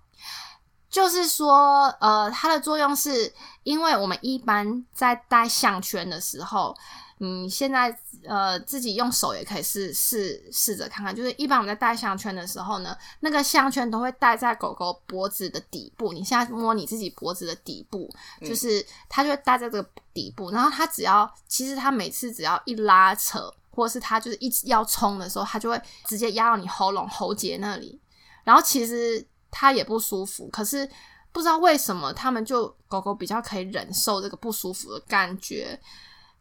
[0.91, 6.77] 就是说，呃，它的作用是因为我们一般在戴项圈的时候，
[7.17, 11.17] 你现在呃自己用手也可以试试试着看看。
[11.17, 16.13] 就是一般我们在戴项圈的时候呢，那个项圈都会戴在狗狗脖子的底部。
[16.13, 18.11] 你现在摸你自己脖子的底部，
[18.43, 20.51] 就是它就会戴在这个底部。
[20.51, 28.01] 然后它只要，其实它每次只要一拉扯，或者是它就是一直要冲的时候，它就会直接压到你喉咙喉结那里。
[28.45, 29.27] 然后其实。
[29.55, 30.89] 它也不舒服，可是
[31.31, 35.79] 不知道为什么，他们就狗狗比较可以忍受这个不舒服的感觉。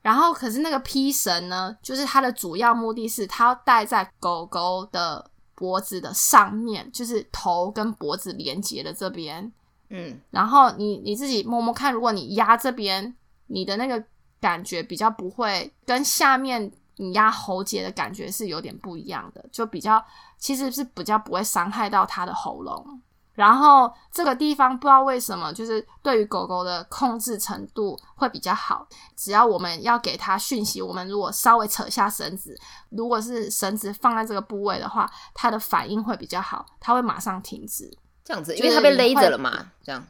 [0.02, 9.52] 然后，可是那个披绳呢，就是它的主要目的是它要戴在狗狗的脖子的上面，就是头跟脖子连接的这边。
[9.90, 13.14] 嗯，然后你你自己摸摸看，如果你压这边，
[13.48, 14.02] 你的那个
[14.40, 20.04] 感觉比较不会跟下面你压喉结的感觉是有点不一样的，就比较。
[20.42, 23.00] 其实是比较不会伤害到它的喉咙，
[23.36, 28.88] 然后这个地方不知道为什么，就是对于狗狗的控制程度会比较好。
[29.16, 37.96] 只要我们要给它讯息，我们如果稍微扯下绳子，如果是绳子放在这个部位的话，它的反应会比较好，它会马上停止。
[38.26, 40.04] 这样子，因为它被勒着了嘛，这样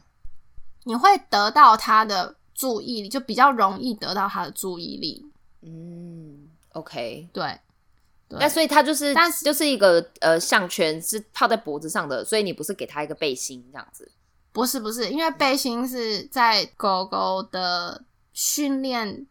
[0.84, 5.30] 你会得到它的注意力，就比较容易得到它的注意力。
[5.60, 6.41] 嗯
[6.72, 7.58] ，OK，对。
[8.28, 14.10] 那所以它就是，但是就是一个呃项圈是套在脖子上的，所以你不是给它一个背心这样子？
[14.52, 19.26] 不是不是，因为背心是在狗狗的训练，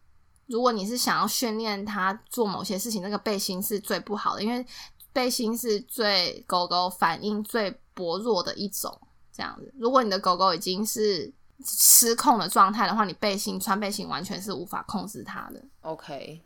[0.46, 4.64] 如果你是想要训练它做某些事情，那个背心是最不好的，因为
[5.12, 8.96] 背心是最狗狗反应最薄弱的一种。
[9.34, 11.32] 这样子，如果你的狗狗已经是
[11.64, 15.64] 失控的状态的话，你背心穿背心完全是无法控制它的。
[15.80, 16.42] OK，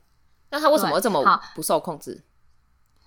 [0.50, 1.22] 那他为什么这么
[1.54, 2.22] 不受控制？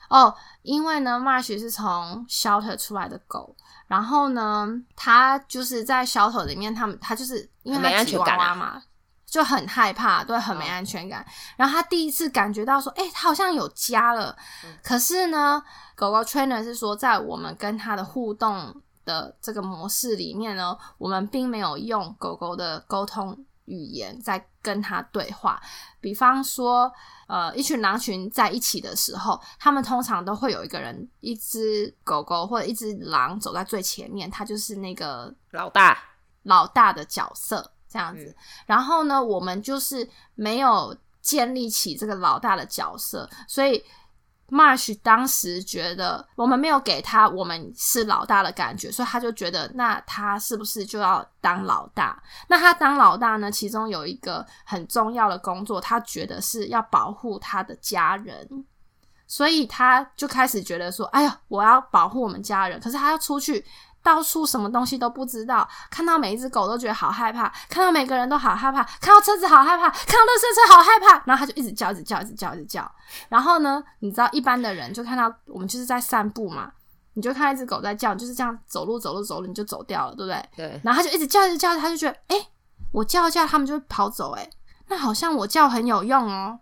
[0.09, 3.55] 哦，因为呢，Marsh 是从 shelter 出来的狗，
[3.87, 8.81] 然后呢，它就是在 shelter 里面，他们它就是因为它吉娃娃嘛，
[9.25, 11.23] 就很害怕，对，很没安全感。
[11.55, 14.35] 然后他第一次感觉到说，哎，他好像有家了。
[14.83, 15.63] 可是呢，
[15.95, 18.75] 狗狗 trainer 是说，在我们跟它的互动
[19.05, 23.45] 的这个模式里面呢，我们并没有用狗狗的沟通。
[23.71, 25.61] 语言在跟他对话，
[26.01, 26.91] 比方说，
[27.29, 35.97] 呃，一群狼群在一起的时候，他们通常都会有一个人，一只狗狗或者一只狼走在最前面，他就是那个老大，
[36.43, 38.35] 老大的角色这样子。
[38.65, 43.83] 然后呢，我们就是没有建立起这个老大的角色，所以。
[44.49, 52.21] Marsh 当时觉得我们没有给他我们是老大的感觉，所以他就觉得那他是不是就要当老大？
[52.47, 53.51] 那他当老大呢？
[53.51, 58.65] 其中有一个很重要的工作，他觉得是要保护他的家人，
[59.27, 63.65] 所以他就开始觉得说：“哎呀，我要保护我们家人。”可是他要出去。
[64.09, 72.91] 到处什么东西都不知道，看到每一只狗都觉得好害怕，看到每个人都好害怕，看到车子好害怕，看到乐色车好害怕，然后他就一直叫，一直叫，一直叫，一直叫。
[73.29, 76.71] 然后呢，你知道一般的人就看到我们就是在散步嘛，
[77.13, 80.49] 你就看一只狗在叫，就是这样走路走路走路你就走掉了，对不对？
[80.55, 80.81] 对。
[80.83, 82.47] 然后他就一直叫，一直叫，他就觉得，哎，
[82.91, 84.49] 我叫叫，他们就会跑走，哎，
[84.87, 86.59] 那好像我叫很有用哦。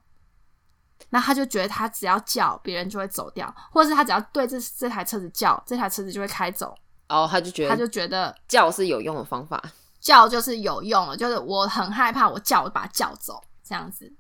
[1.09, 6.75] 那他就觉得他只要叫，别人就会走掉，或者是他只要对这这台车子叫，这台车子就会开走。
[7.09, 9.61] 哦，他就觉得他就觉得叫是有用的方法，
[10.01, 14.11] 叫就是有用了，就是我很害怕，我叫我把它叫走这样子。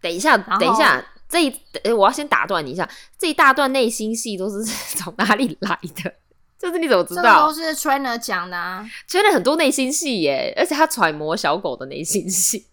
[0.00, 4.64] 等一下，等一下，这一我要先打断你一下，这一大段内心戏都是
[4.98, 6.12] 从哪里来的？
[6.58, 7.46] 就是你怎么知道？
[7.46, 12.66] 都是 trainer 讲的啊，trainer 很多内心戏耶，而且他揣摩小狗的内心戏，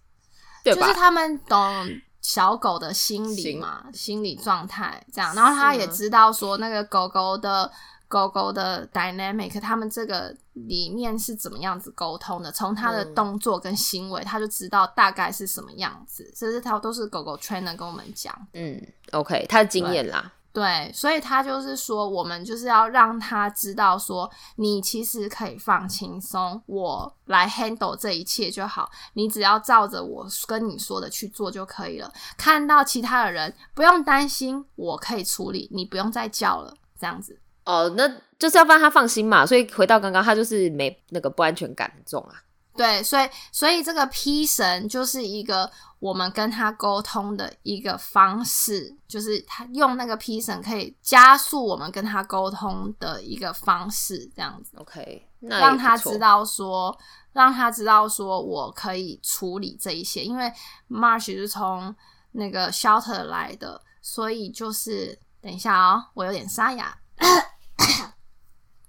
[0.63, 0.81] 对吧？
[0.81, 1.87] 就是他们懂
[2.21, 7.71] 小狗的心理嘛，心理状态这样，然后他也知道说那个狗狗的。
[8.09, 12.51] 狗狗的 dynamic，他们这个里面是怎么样子沟通的？
[12.51, 16.29] 从他的动作跟行为，他就知道大概是什么样子。
[16.35, 18.35] 这是他都是狗狗 trainer 跟我们讲。
[18.53, 20.33] 嗯，OK，他的经验啦。
[20.51, 32.11] 对对，所以他就是说，我们就是要让他知道说，你其实可以放轻松，我来 handle 这一切就好，你只要照着我跟你说的去做就可以了。
[32.35, 37.39] 看到其他的人不用担心，我可以处理，你不用再叫了，这样子。
[37.69, 38.07] 哦，那
[38.39, 39.45] 就是要让他放心嘛。
[39.45, 42.41] 所以回到刚刚，他就是没那个不安全感很重啊。
[42.75, 56.97] 对，所以所以这个 P 神就是一个我们跟他沟通的一个方式，就是他用那个 P 神可以加速我们跟他沟通的一个方式，这样子 OK，那让他知道说，
[57.33, 60.49] 让他知道说我可以处理这一些，因为
[60.89, 61.93] March 是从
[62.31, 66.97] 那个 shelter 来的，所以就是等一下哦，我有点沙哑，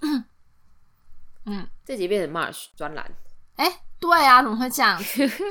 [0.03, 1.67] 嗯。
[1.85, 3.11] 这集变成 Marsh 专栏。
[3.57, 5.01] 哎、对啊，怎么会这样？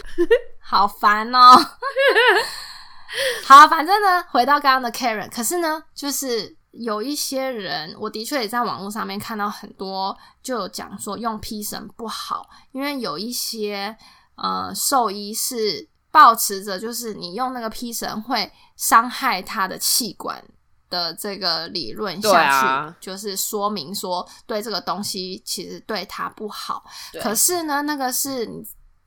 [0.62, 1.57] 好烦哦！
[3.45, 13.97] 好，反正呢，回到刚刚的 Karen，可是呢，就是有一些人，我的确也在网络上面看到很多，就有讲说用 P 神不好，因为有一些
[14.35, 20.41] 呃兽医是抱持着就是你用那个 P 神会伤害他的气管。
[20.89, 26.84] 的这个理论下去，啊就是说明说对这个东西其实对它不好，
[27.21, 28.49] 可是呢，那个是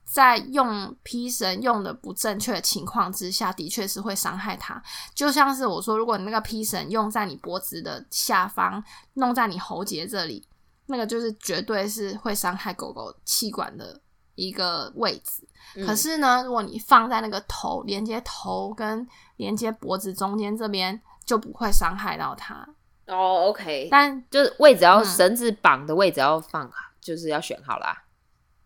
[0.05, 4.83] 在用皮绳用的不正确的情况之下，的确是会伤害它。
[5.15, 8.83] 就像是我说，如果你那个皮绳用在你脖子的下方，
[9.15, 10.47] 弄在你喉结这里，
[10.87, 13.99] 那个就是绝对是会伤害狗狗气管的
[14.35, 15.49] 一个位置。
[15.77, 22.67] 嗯可是呢，如果你放在那个头连接头跟连接脖子中间这边，就不会伤害到它。
[23.07, 28.05] 哦，OK，但就是位置要嗯绳子绑的位置要放好，就是要选好啦。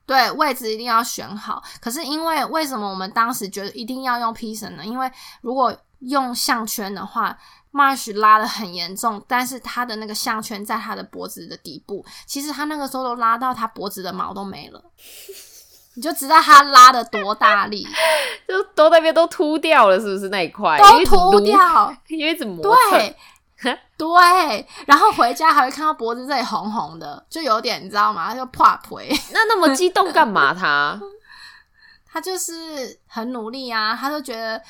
[0.05, 1.62] 对，位置一定要选好。
[1.81, 4.85] 可是因为为什么我们当时觉得一定要用 P 绳呢？
[4.85, 7.37] 因为如果用项圈的话
[7.73, 14.85] ，Marsh 拉的很严重，但是他的那个项圈在他的脖子的底部，其实他那个时候都拉到他脖子的毛都没了，
[15.97, 17.87] 你就知道他拉的多大力，
[18.47, 21.93] 就都那边都秃掉了，是不是那一块都秃，掉。
[22.09, 22.99] 因为一直磨蹭。
[22.99, 23.17] 对
[23.97, 28.35] 对，然后回家还会看到脖子这里红红的，就有点你知道吗？
[28.35, 29.09] 就怕腿。
[29.33, 31.01] 那那么激动干嘛他？
[32.13, 32.55] 他就是
[33.07, 34.61] 很努力啊，他就觉得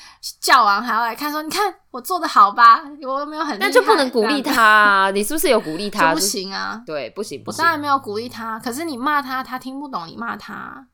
[0.41, 5.11] 叫完还要来看说，你看我做的好吧，我有没有很那就不能鼓励他啊！
[5.11, 6.09] 你是不是有鼓励他？
[6.09, 6.81] 就不行啊。
[6.85, 7.71] 对，不行不行我当。
[7.71, 10.85] 然没有鼓励他，可是你骂他，他听不懂你骂他，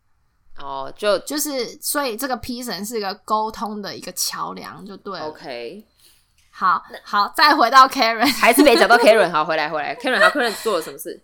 [0.57, 5.27] 哦，就就是所以这个 P 神是一个沟通的一个桥梁，就对了。
[5.27, 5.85] OK，
[6.51, 9.29] 好好，再回到 Karen，还是没找到 Karen。
[9.33, 11.21] 好，回来回来，Karen 好，Karen 做了什么事？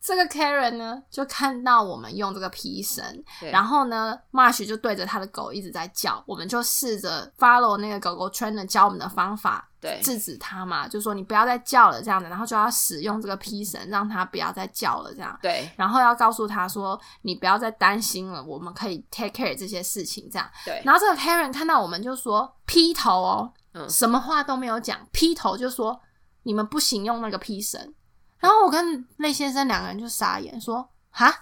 [0.00, 10.00] 这个 Karen 呢，就看到我们用这个皮绳，然后呢，Marsh 就对着他的狗一直在叫，我们就试着 follow 那个狗狗 trainer 教我们的方法，对。
[10.00, 15.68] 制止他嘛，就说你不要再叫了这样的，然后就要使用这个 P 绳，让他不要再叫了这样，对。
[15.76, 20.48] 然后要告诉他说你不要再担心了，我们可以 take care 这些事情这样。
[20.64, 23.90] 对，然后这个 Karen 看到我们就说劈头哦，嗯。
[23.90, 26.00] 什么话都没有讲，劈头就说
[26.44, 27.92] 你们不行用那个 P 绳。
[28.38, 31.32] 然后我跟那先生两个人就傻眼，说哈，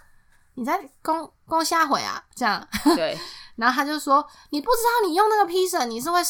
[0.54, 2.22] 你在公公下回啊？
[2.34, 3.18] 这样，对。
[3.56, 6.20] 然后他就说你不知道你用那个 P 绳，你是会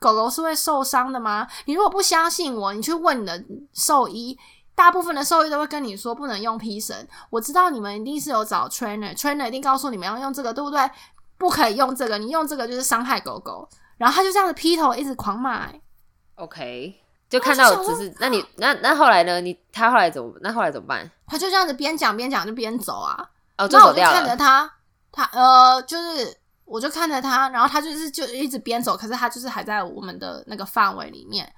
[0.00, 1.46] 狗狗是会受伤的吗？
[1.66, 4.36] 你如果不相信我，你去问你的兽医。
[4.72, 10.80] 大部分的兽医都会跟你说不能用披绳，我知道你们一定是有找 trainer，trainer 一定告诉你们要用这个，对不对？
[11.36, 13.68] 不可以用这个，你用这个就是伤害狗狗。
[13.98, 15.80] 然后他就这样子劈头一直狂骂、欸
[16.36, 16.94] ，，OK，
[17.28, 19.38] 就看到只是那你那那后来呢？
[19.42, 20.32] 你他后来怎么？
[20.40, 21.10] 那后来怎么办？
[21.26, 23.28] 他就这样子边讲边讲就边走啊。
[23.58, 24.36] 哦，就走掉那我就看着。
[24.42, 24.72] 他，
[25.12, 26.34] 他呃，就是
[26.70, 31.52] 我就看着他，然后他就是就一直边走，可是他就是还在我们的那个范围里面。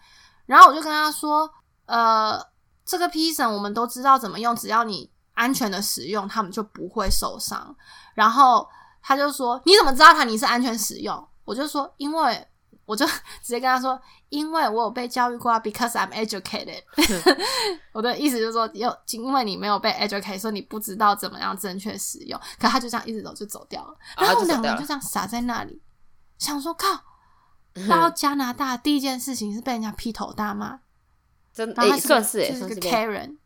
[0.47, 1.49] 然后我就跟他说，
[1.85, 2.43] 呃，
[2.83, 7.77] 这个 P 绳我们都知道怎么用，只要你安全的使用，他们就不会受伤。
[8.15, 8.67] 然后
[9.03, 11.29] 他就说，你怎么知道他你是安全使用？
[11.45, 12.49] 我就说，因为
[12.85, 13.07] 我就
[13.43, 16.83] 直接跟他说，因为我有被教育过啊，because I'm educated。
[17.93, 22.39] 我的意思就是说，有因为你没有被 educate，所以你不知道怎么样正确使用。
[22.59, 25.81] 可他就这样一直走就走掉了，哦然后我们两个人就这样傻在那里，
[26.39, 26.87] 想说靠。
[27.89, 30.79] 到加拿大第一件事情是被人家劈头大骂，
[31.55, 33.39] 真他是算是诶、就是个 Karen，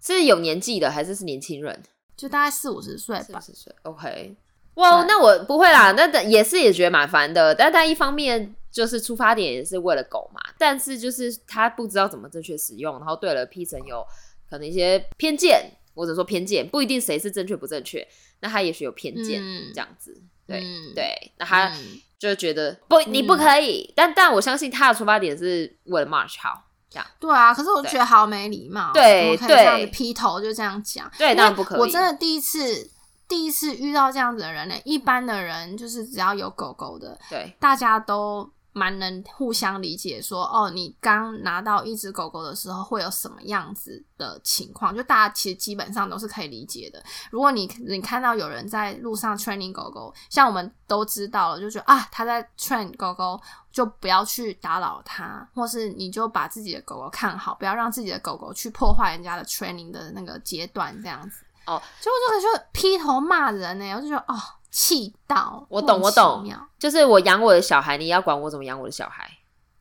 [0.00, 1.82] 是有年纪的还是是年轻人？
[2.16, 3.40] 就大概四五十岁吧。
[3.40, 4.36] 四十岁，OK。
[4.74, 7.52] 哇，那我不会啦，那但也是也觉得蛮烦的。
[7.52, 14.04] 但但一方面就是出发点也是为了狗嘛，但是就是他不知道怎么正确使用，然后对了 P 层有
[14.48, 18.06] 可能一些偏见，或者说偏见，不一定谁是正确不正确，
[18.40, 20.22] 那他也许有偏见、嗯这样子。
[20.46, 23.92] 对、嗯对，那他嗯就觉得不，你不可以。
[23.94, 32.90] 但但我相信他的出发点是为了 March 好，这样对啊，可是我就觉得好没礼貌，对怎么可以这样子头就这样讲，对因为当然不可以我真的第一次
[33.28, 47.02] 第一次遇到这样子的人呢，一般的人就是只要有狗狗的，对大家都蛮能互相理解说，哦，你刚拿到一只狗狗的时候会有什么样子的情况，就大家其实基本上都是可以理解的。
[47.30, 53.40] 如果你你看到有人在路上 training 狗狗，像我们都知道了，就觉得啊他在 train 狗狗，
[53.72, 61.44] 就不要去打扰它，或是你就把自己的狗狗看好，不要让自己的狗狗去破坏人家的 training 的那个阶段，这样子。
[61.66, 64.36] 哦，结果这个就劈头骂人呢、我就觉得哦，
[64.70, 66.48] 气到，我懂我懂
[66.78, 69.28] 就是我养我的小孩，你也要管我怎么养我的小孩，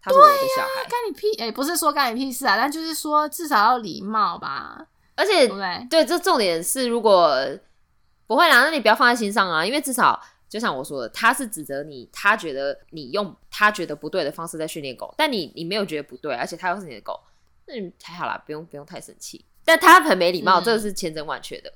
[0.02, 1.42] 他是我的小孩，干你屁！
[1.42, 5.48] 哎、不是说干你屁事啊，但就是说至少要礼貌吧，而且
[5.90, 7.38] 对这重点是如果
[8.26, 17.20] 不会啦，那你不要放在心上啊，因为至少就像我说的，他是指责你，他觉得你用他觉得不对的方式在训练狗，但你你没有觉得不对，而且他又是你的狗，
[17.68, 19.46] 那你还好啦，不用不用太生气。
[19.64, 21.72] 但他很没礼貌，嗯这个是千真万确的。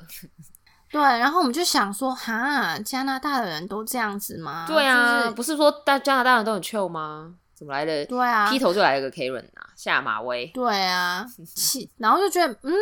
[0.94, 4.66] 对，然后我们就想说，哈，加拿大的人都这样子吗？
[4.68, 7.34] 对啊，就是不是说大加拿大人都很 chill 吗？
[7.56, 8.06] 怎么来的？
[8.06, 10.46] 对啊，劈头就来了个 Karen 啊，下马威。
[10.54, 11.26] 对啊，
[11.56, 12.74] 气，然后就觉得，嗯，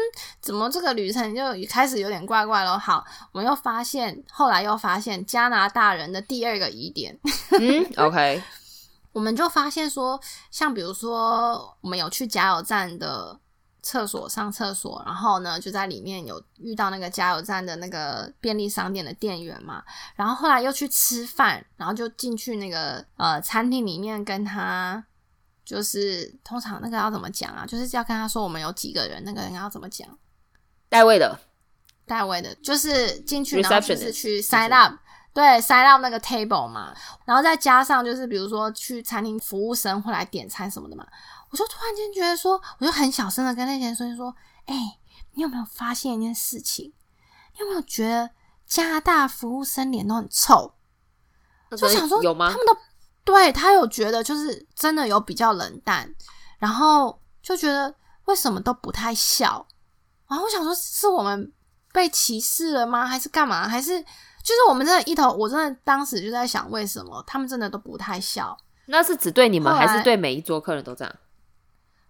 [0.41, 2.77] 怎么这个旅程就开始有点怪怪了？
[2.77, 3.01] 好，
[3.31, 7.17] 我们又发现，后来又发现加拿大人的第二个疑点，
[7.59, 8.43] 嗯，OK，
[9.13, 13.39] 我们就发现说，像比如说，我们有去加油站的
[13.81, 19.83] 厕所上厕所，然后呢，就在里面有遇到那个加油站的那个便利商店的店员嘛，
[20.15, 25.03] 然后后来又去吃饭，然后就进去那个呃餐厅里面跟他。
[25.63, 27.65] 就是通常那个要怎么讲啊？
[27.65, 30.05] 就是要跟他说我们有几个人，那个人要怎么讲？
[30.89, 31.39] 代位的，
[32.05, 34.95] 代位的，就是进去，然后就是去是 sign up，
[35.33, 36.93] 对，sign up 那个 table 嘛，
[37.25, 41.07] 然后再加上就是比如说去餐厅服务生会来点餐什么的嘛，
[41.51, 44.33] 我就突然间觉得说，我就很小声的跟那些人说，
[44.65, 44.97] 哎、
[45.33, 46.93] 你有没有发现一件事情？
[47.53, 48.29] 你有没有觉得
[48.65, 50.73] 加拿大服务生脸都很臭？
[51.71, 52.57] 就想说有吗他？
[52.57, 52.77] 们都
[53.23, 56.13] 对他有觉得就是真的有比较冷淡，
[56.57, 57.93] 然后就觉得
[58.25, 59.67] 为什么都不太笑，
[60.27, 61.51] 然后我想说是我们
[61.91, 63.05] 被歧视了吗？
[63.05, 63.67] 还是干嘛？
[63.67, 68.57] 还是就是我们真的一头，我真的当时就在想，为什么他们真的都不太笑？
[68.85, 71.15] 那是只对你们，还是对每一桌客人都这样？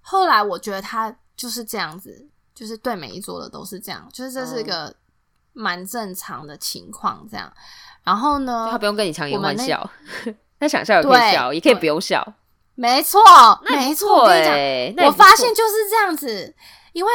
[0.01, 4.93] 后来我觉得他就是这样子，就是对每一桌的都是这样，就是这哦是一个
[5.53, 7.51] 蛮正常的情况，这样。
[8.03, 9.89] 然后呢，他不用跟你强颜欢笑，
[10.59, 12.33] 他想笑也可以笑，也可以不用笑。
[12.73, 13.21] 没错，
[13.69, 16.55] 没错，我跟你讲，我发现就是这样子，
[16.93, 17.11] 因为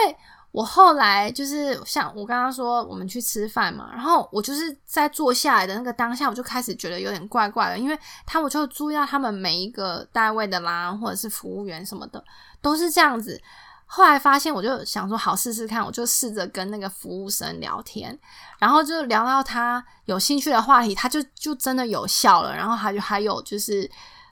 [0.52, 12.22] 我后来就是像我刚刚说，我们去吃饭嘛，然后我就是在坐下来的那个当下，我就开始觉得有点怪怪的，因为他我就注意到他们每一个单位的啦，或者是服务员什么的
[12.66, 13.40] 都是这样子。
[13.84, 18.18] 后来发现，我就想说好试试看，我就试着跟那个服务生聊天，
[18.58, 23.88] 然后就聊到他有兴趣的话题，他就就真的有效了，然后他就还有就是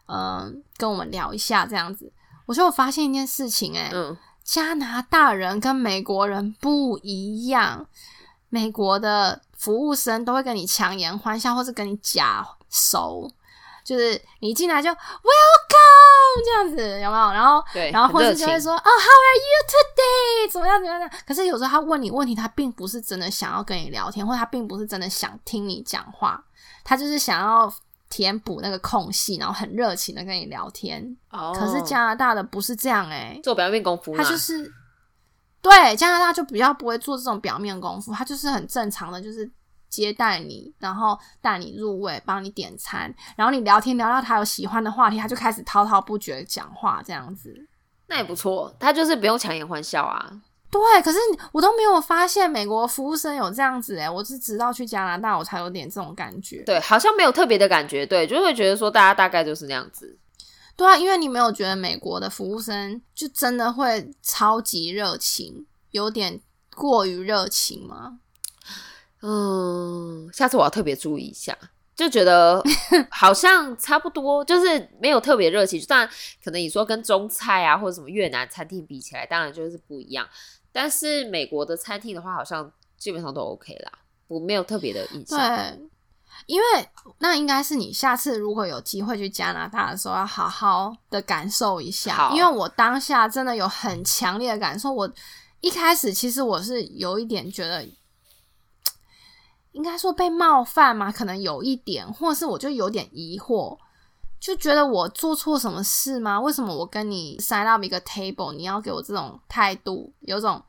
[0.07, 2.12] 嗯、呃跟我们聊一下这样子。
[2.47, 7.87] 我说我发现一件事情、欸，嗯，加拿大人跟美国人不一样，
[8.49, 13.30] 美国的服务生都会跟你强颜欢笑，或是跟你假熟，
[13.85, 17.32] 就是你一进来就 welcome 这样子，有没有？
[17.32, 20.51] 然后对，然后或很热情是就会说哦、h o w are you today？
[20.51, 21.01] 怎么样怎么样？
[21.01, 26.43] 怎么样可是有时候他问你问题，他并不是真的想要跟你聊天，或他并不是真的想听你讲话，
[26.82, 27.72] 他就是想要
[28.09, 31.16] 填补那个空隙，然后很热情的跟你聊天。
[31.30, 34.72] 哦可是加拿大的不是这样哎、做表面功夫，他就是
[35.61, 39.51] 对加拿大就比较不会做这种表面功夫，他就是很正常的，就是
[39.95, 47.68] 接待你，然后带你入位，帮你点餐，然后你聊天聊到他有喜欢的话题，他就开始滔滔不绝讲话这样子。
[48.07, 50.40] 那也不错，他就是不用强颜欢笑啊。
[50.70, 51.18] 对，可是
[51.53, 56.64] 我都没有发现美国服务生有这样子哎、我是直到去加拿大我才有点这种感觉。
[56.64, 60.18] 对，好像没有特别的感觉，对，就会觉得说大家大概就是那样子。
[60.76, 66.40] 对啊，因为你没有觉得美国的服务生就真的会超级热情，有点
[66.74, 68.18] 过于热情吗？
[69.27, 71.57] 嗯，下次我要特别注意一下，
[71.97, 72.62] 就觉得
[73.11, 75.83] 好像差不多，就是没有特别热情。
[75.89, 76.07] 当然，
[76.45, 80.29] 可能你说跟中菜啊或者什么越南餐厅比起来，当然就是不一样。
[80.70, 83.93] 但是美国的餐厅的话，好像基本上都 OK 啦，
[84.29, 85.39] 我没有特别的印象。
[85.39, 85.89] 对，
[86.45, 86.66] 因为
[87.20, 92.31] 那应该是你下次如果有机会去加拿大的时候，要好好的感受一下。
[92.35, 95.11] 因为我当下真的有很强烈的感受，我
[95.62, 97.83] 一开始其实我是有一点觉得。
[99.75, 103.77] 应该说被冒犯嘛，可能有一点，或者是我就有点疑惑，
[104.39, 106.41] 就觉得我做错什么事吗？
[106.41, 110.62] 为什么我跟你 sign up 一个 table，你要给我这种态度，有种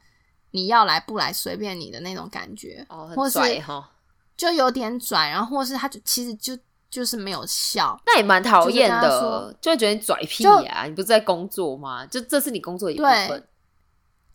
[0.51, 3.91] 你要来不来随便你的那种感觉，哦，很拽哈，
[4.35, 6.57] 就有点拽，然后或是他就其实就
[6.89, 12.03] 就是没有笑，那也蛮讨厌的，就会觉得你拽屁就呀、你不是在工作吗？
[12.07, 13.47] 就这是你工作的一部分。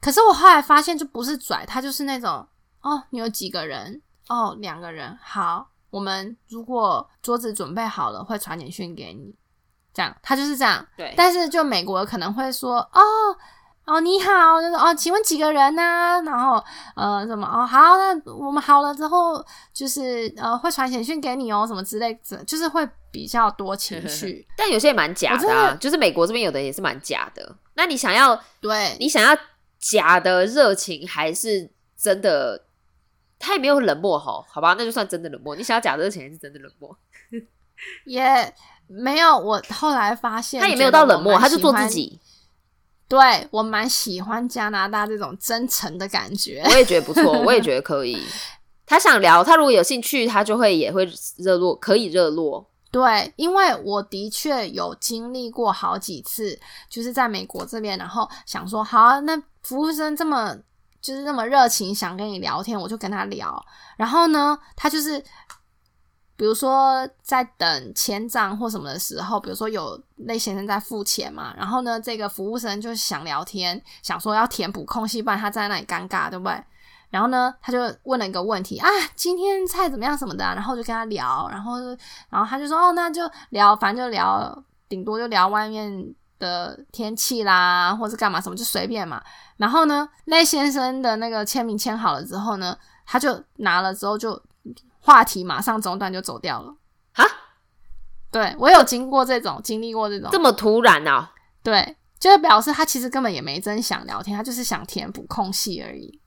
[0.00, 2.46] 可是我后来发现，就不是拽，他就是那种
[2.82, 4.00] 哦，你有几个人？
[4.30, 5.18] 哦，两个人。
[5.20, 9.34] 好，我们如果桌子准备好了，会传简讯给你。
[9.92, 10.86] 这样，他就是这样。
[10.96, 13.00] 对，但是就美国可能会说哦
[13.86, 15.82] 哦你好，就是哦，请问几个人呢、
[16.24, 16.62] 然后
[16.94, 24.46] 呃什么哦好，那我们好了之后就是呃会传简讯给你哦，什么之类的，就是会比较多情 绪。
[24.56, 27.56] 但有些也蛮假的、啊，的就是美国这边有的也是蛮假的。
[27.74, 29.36] 那你想要对，你想要
[29.80, 32.66] 假的热情，还是真的？
[33.40, 35.56] 他也没有冷漠吼，好吧，那就算真的冷漠。
[35.56, 36.96] 你想要假的热情，还是真的冷漠？
[38.04, 38.54] 也
[38.86, 39.36] 没有。
[39.36, 41.88] 我后来发现他也没有到冷漠，他就做自。
[41.88, 42.20] 己。
[43.08, 46.62] 对我蛮喜欢加拿大这种真诚的感觉。
[46.66, 48.22] 我也觉得不错， 我也觉得可以。
[48.86, 52.68] 他想聊，他如果有兴趣，他就会也会热络，可以热络。
[52.92, 60.56] 对，因为我的确有经历过好几次，就是在美国这边，然后想说，好啊、那服务生这么
[61.00, 63.64] 就是那么热情，想跟你聊天，我就跟他聊。
[63.96, 65.18] 然后呢，他就是
[66.36, 76.64] 比如说在等签账或什么的时候，比如说有那先生在付钱嘛，然后呢，这个服务生就想聊天，想说要填补空隙，不然他在那里尴尬，对不对？
[77.10, 81.78] 然后呢，他就问了一个问题啊，今天菜怎么样什么的、然后就跟他聊，然后
[82.28, 89.22] 然后他就说哦，那就聊，反正就聊，顶多就聊外面的天气啦，或是干嘛什么，就随便嘛。
[89.58, 92.76] 然后呢，赖先生的那个签名签好了之后呢，
[93.06, 94.42] 他就拿了之后就
[94.98, 96.74] 话题马上中断就走掉了。
[97.12, 97.24] 啊，
[98.32, 101.30] 对我有经过这种，经历过这种这，么突然啊！
[101.62, 106.18] 对，就是表示他其实根本也没真想聊天，他就是想填补空隙而已。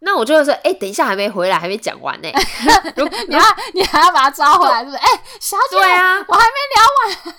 [0.00, 2.28] 那我就会说，哎、等一下还没回来，还没讲完呢、
[2.94, 3.42] 如你要
[3.74, 4.96] 你还要把他抓回来，是不是？
[4.98, 5.08] 哎、
[5.40, 7.34] 小姐，对啊我还没聊完。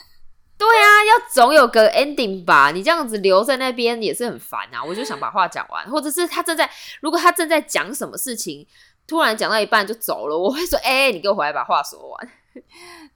[0.60, 2.70] 对啊，要总有个 ending 吧？
[2.72, 4.84] 你这样子留在那边也是很烦啊。
[4.84, 8.68] 我就想把话讲完，或者是他正在，如果他正在讲什么事情，
[9.08, 12.30] 突然讲到一半就走了，我会说， 哎、你给我回来把话说完，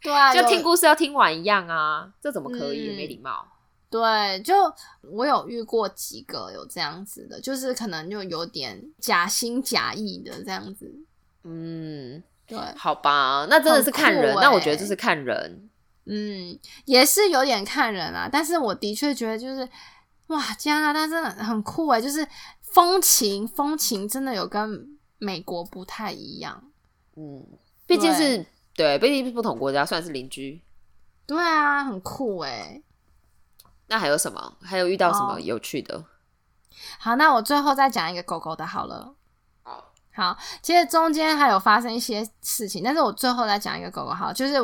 [0.01, 2.89] 对啊，就听故事要听完一样啊，这怎么可以？
[2.89, 3.45] 嗯没礼貌。
[3.89, 4.55] 对，就
[5.01, 10.91] 我有遇过几个有这样子的，就是可能就有点假心假意的这样子。
[11.43, 14.33] 嗯，对，好吧，那真的是看人。
[14.41, 15.69] 那我觉得欸就是看人。
[16.05, 19.67] 嗯，也是有点看人啊，但是我的确觉得就是，
[20.27, 22.27] 哇，加拿大真的很酷诶，就是
[22.61, 26.71] 风情，风情真的有跟美国不太一样。
[27.15, 27.45] 嗯，
[27.87, 28.45] 毕竟是
[28.75, 30.61] 对，毕竟是不同国家，算是邻居。
[31.25, 32.83] 对啊，很酷诶。
[33.87, 34.57] 那还有什么？
[34.61, 36.03] 还有遇到什么哦有趣的？
[36.99, 39.13] 好，那我最后再讲一个狗狗的好了。
[39.61, 44.55] 好，好，其实中间还有发生一些事情，但是我最后再讲一个狗狗好，就是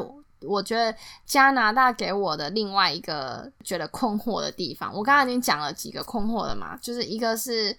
[0.42, 7.76] 我觉得加拿大给我的另外一个觉得困惑的地方，我刚刚已经讲了几个困惑了嘛，就是一个是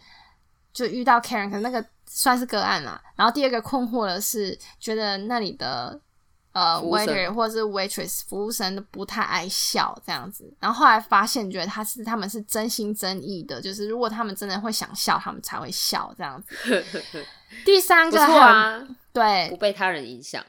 [0.73, 6.01] 就遇到 Karen，可能那个算是个案啦，然后第二个困惑的是觉得那里的。
[6.53, 16.85] 呃，waiter 或者是 waitress 服务生都不太爱笑这样子，然后后来发现，觉得他是他们是真心真意的，就是如果他们真的会想笑，他们才会笑这样子。
[17.65, 20.45] 第三不个还有错啊，对不，被他人影响。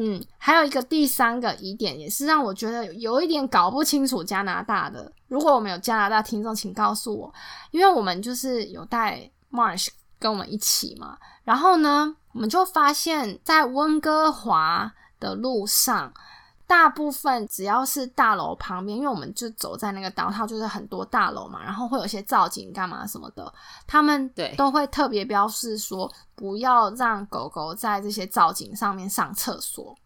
[0.00, 5.10] 嗯，还有一个第三个疑点，也是让我觉得有一点搞不清楚加拿大的。
[5.26, 7.34] 如果我们有加拿大听众，请告诉我，
[7.72, 9.88] 因为我们就是有带 Marsh
[10.20, 11.18] 跟我们一起嘛。
[11.42, 16.12] 然后呢，我们就发现，在温哥华的路上，
[16.68, 23.50] 大部分只要是大楼旁边，因为我们就走在那个道，它就是很多大楼嘛，然后会有一些造景干嘛什么的，
[23.86, 29.96] 他们对都会特别标示说，不要让狗狗在这些造景上面上厕所。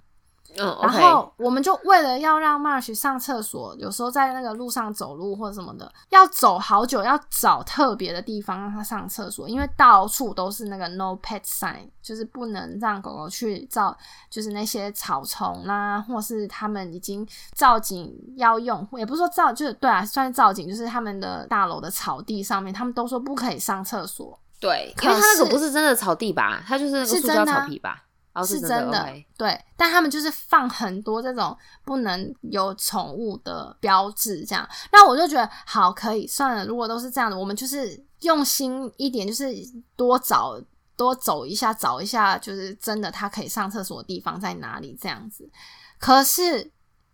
[0.58, 13.96] 嗯然后我们就为了要让 Marsh 上厕所，有时候在那个路上走路或者什么的，要走好久，要找特别的地方让它上厕所，因为到处都是那个 No Pet Sign，就是不能让狗狗去照，
[14.28, 24.38] 就是那些草丛啦，或是他们已经造景要用，也不是说造，就是对啊，算是造景，就是他们的大楼的草地上面，他们都说不可以上厕所。
[24.60, 26.62] 对，可因为他那个不是真的草地吧？
[26.66, 28.04] 它就是那个塑胶草皮吧？
[28.34, 36.64] 哦，真是真的对，但他们就是放很多这种不能有宠物的标志，这样，那我就觉得好，可以算了。
[36.64, 39.52] 如果都是这样的，我们就是用心一点，就是
[39.96, 40.58] 多找
[40.96, 45.50] 多走一下，找一下，就是真的它可以上厕所的地方在哪里这样子。
[45.98, 46.70] 可是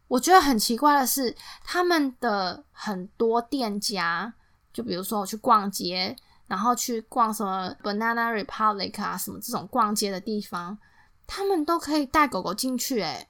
[0.06, 4.32] 我觉得很奇怪的是，他们的很多店家，
[4.72, 6.14] 就比如说我去逛街，
[6.46, 10.78] 然后去逛什么 Banana Republic 啊，什么这种逛街的地方，
[11.28, 13.28] 他们都可以带狗狗进去，诶，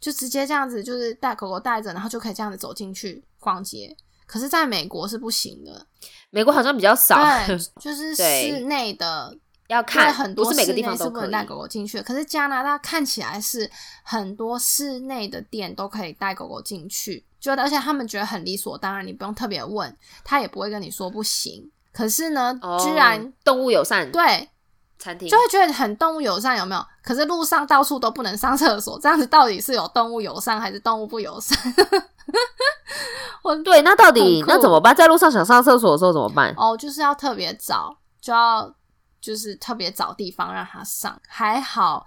[0.00, 3.96] 就直接这样子，就是带狗狗带着，然后就可以这样子走进去逛街。
[4.26, 5.86] 可是，在美国是不行的，
[6.30, 9.38] 美国好像比较少，对，就是 室内的。
[9.68, 13.68] 要看很多不是每个地方都可以带狗狗进去，可是加拿大看起来是
[14.02, 21.70] 很多室内的店都可以带狗狗进去，就而且他们觉得很理所当然，你不用特别问，他也不会跟你说不行。
[21.92, 24.46] 可是呢，居然动物友善对
[24.98, 26.86] 餐厅就会觉得很动物友善，有没有？
[27.02, 31.58] 可是路上到处都不能上厕所， 这样子到底是有动物友善还是动物不友善？
[33.42, 34.94] 我对，那到底那怎么办？
[34.94, 36.54] 在路上想上厕所的时候怎么办？
[36.56, 38.74] 哦，就是要特别早，就要。
[39.24, 42.04] 就是特别找地方让他上，还好，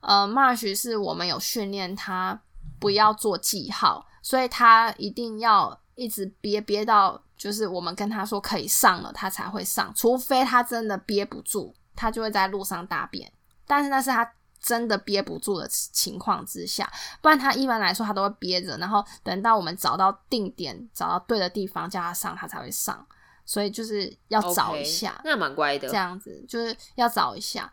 [0.00, 2.36] 呃，Marsh 是我们有训练他
[2.80, 13.32] 不要做记号，所以他一定要一直憋憋到，就是我们跟他说可以上了，他才会上，除非他真的憋不住，他就会在路上大便，
[13.66, 14.30] 但是那是他
[14.60, 16.90] 真的憋不住的情况之下，
[17.20, 23.06] 不然他一般来说他都会憋着，然后等到我们找到定点，找到对的地方叫他上，他才会上。
[23.44, 25.88] 所以就是要找一下，那蛮乖的。
[25.88, 27.70] 这样子就是要找一下，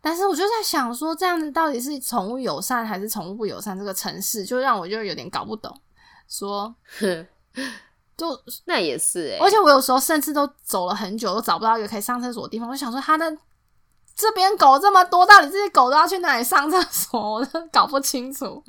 [0.00, 3.76] 但是我就在想说，这样子到底是宠物友善还是宠物不友善？
[3.76, 5.76] 这个城市就让我就有点搞不懂。
[6.28, 6.72] 说，
[8.16, 12.68] 就那也是哎，而且我有时候甚至都走了很久，都找不到一个可以上厕所的地方。
[12.70, 13.36] 我想说，他的
[14.20, 17.34] 这边狗这么多，到底这些狗都要去哪里上厕所？
[17.34, 18.62] 我都搞不清楚。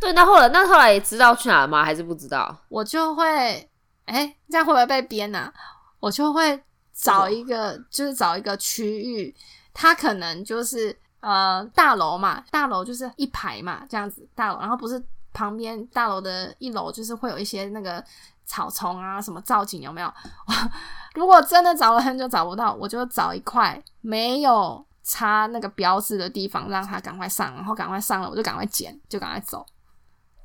[0.00, 1.84] 对，那后来那后来也知道去哪吗？
[1.84, 2.56] 还是不知道？
[2.68, 3.68] 我就会。
[4.06, 5.50] 哎，这样会不会被编啊？
[5.98, 9.34] 我就会找一个，就是找一个区域，
[9.72, 15.02] 它可能就是呃大楼嘛，大楼就是一排嘛，这样子大楼，然后不是
[15.32, 18.04] 旁边大楼的一楼就是会有一些那个
[18.44, 20.12] 草丛啊，什么造景有没有？
[21.14, 29.64] 如果真的找了很久找不到，我就找一块没有插那个标志的地方，让它赶快上，然后赶快上了，我就赶快捡，就赶快走。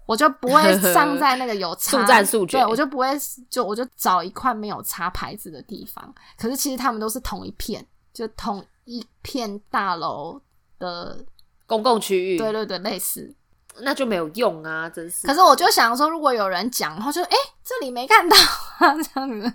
[0.06, 1.97] 我就不会 上在那个有插，
[2.58, 3.08] 对，我就不会
[3.50, 6.14] 就我就找一块没有插牌子的地方。
[6.36, 10.41] 可是其实他们都是同一片，就同一片大楼
[10.80, 11.24] 的
[11.68, 12.38] 公共区域。
[12.39, 13.32] 对对对，类似，
[13.82, 15.27] 那就没有用啊，真是。
[15.27, 18.36] 可是我就想说，如果有人讲，然后就哎，这里没看到
[18.80, 19.53] 啊， 这样子。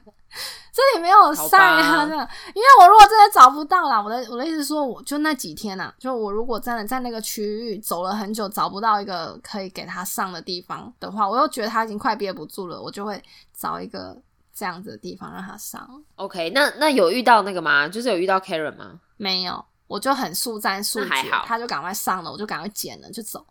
[0.72, 13.22] 这里没有晒啊，这样，因为我如果真的找不到啦，我的我的意思说，我就那几天呐，就我如果真的在那个区域走了很久，找不到一个可以给他上的地方的话，我又觉得他已经快憋不住了，我就会
[13.56, 14.20] 找一个
[14.52, 15.88] 这样子的地方让他上。
[16.16, 17.86] OK，那那有遇到那个吗？
[17.86, 18.98] 就是有遇到 Karen 吗？
[19.16, 19.64] 没有，
[19.95, 23.47] 我就很速战速决，他就赶快上了，我就赶快捡了就走。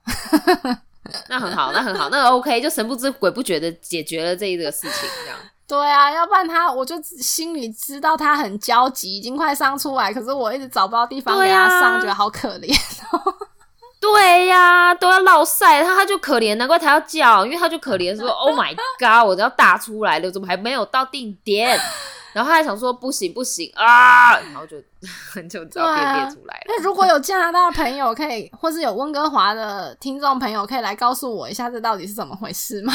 [1.29, 5.39] 那很好，那很好，那 OK，就神不知鬼不觉的解决了这一个事情，这样。
[5.65, 12.77] 对啊，要不然他我就心里知道他很焦急，已经快上出来，可是我一直找不到地方给他上，觉得好可怜。
[14.01, 21.79] 对呀，都要落晒，他他就可怜，难怪他要叫，因为他就可怜说：“Oh my god，我都要大出来了，怎么还没有到定点？”
[22.33, 24.77] 然后他还想说不行不行啊，然后就
[25.49, 26.63] 就只好变变出来了。
[26.67, 32.93] 那如果有加拿大的朋友可以，或是有温哥华的听众朋友可以来告诉我一下，这到底是怎么回事吗？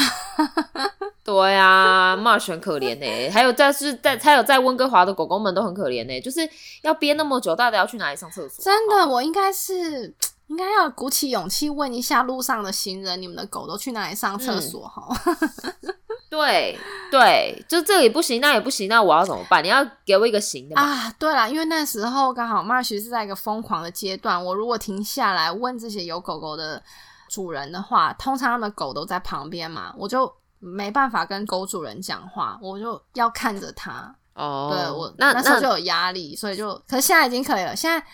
[1.24, 3.30] 对呀，骂很可怜呢。
[3.30, 6.40] 还有在是在还有在温哥华的狗狗们都很可怜呢，就是
[6.82, 8.64] 要憋那么久，到底要去哪里上厕所？
[8.64, 10.14] 真的，我应该是
[10.46, 14.88] 应该要鼓起勇气问一下路上的行人，你们的狗都去哪里上厕所？
[14.88, 15.06] 哈。
[16.30, 16.78] 对
[17.10, 19.64] 对，就这里不行，那也不行，那我要怎么办？
[19.64, 21.10] 你要给我一个行的啊！
[21.18, 26.82] 对了，因为那时候刚好 Marsh 是在一个疯狂的阶段，我如果停下来问这些有狗狗的
[27.30, 34.14] 主人的话，通常他们狗都在旁边嘛，我就没办法跟狗主人讲话，我就要看着他。
[34.34, 38.06] 哦，对我那那时候就有压力，所以就，可是现在已经可以了，现在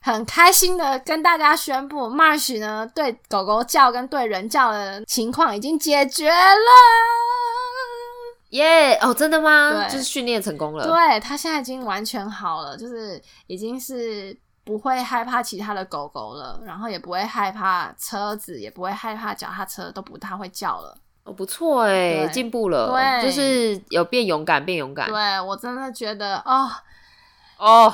[0.00, 6.70] 很开心的跟大家宣布，Marsh 呢对狗狗叫跟对人叫的情况已经解决了。
[8.50, 8.94] 耶！
[9.02, 9.72] 哦，真的吗？
[9.72, 10.86] 对，就是训练成功了。
[10.86, 14.34] 对它现在已经完全好了，就是已经是
[14.64, 20.96] 不会害怕其他的狗狗了，然后也不会害怕车子，也不会害怕脚踏车，都不太会叫了。
[21.24, 22.90] 哦，不错哎，进步了。
[22.90, 25.08] 对，就是有变勇敢，变勇敢。
[25.08, 26.70] 对我真的觉得哦
[27.58, 27.92] 哦，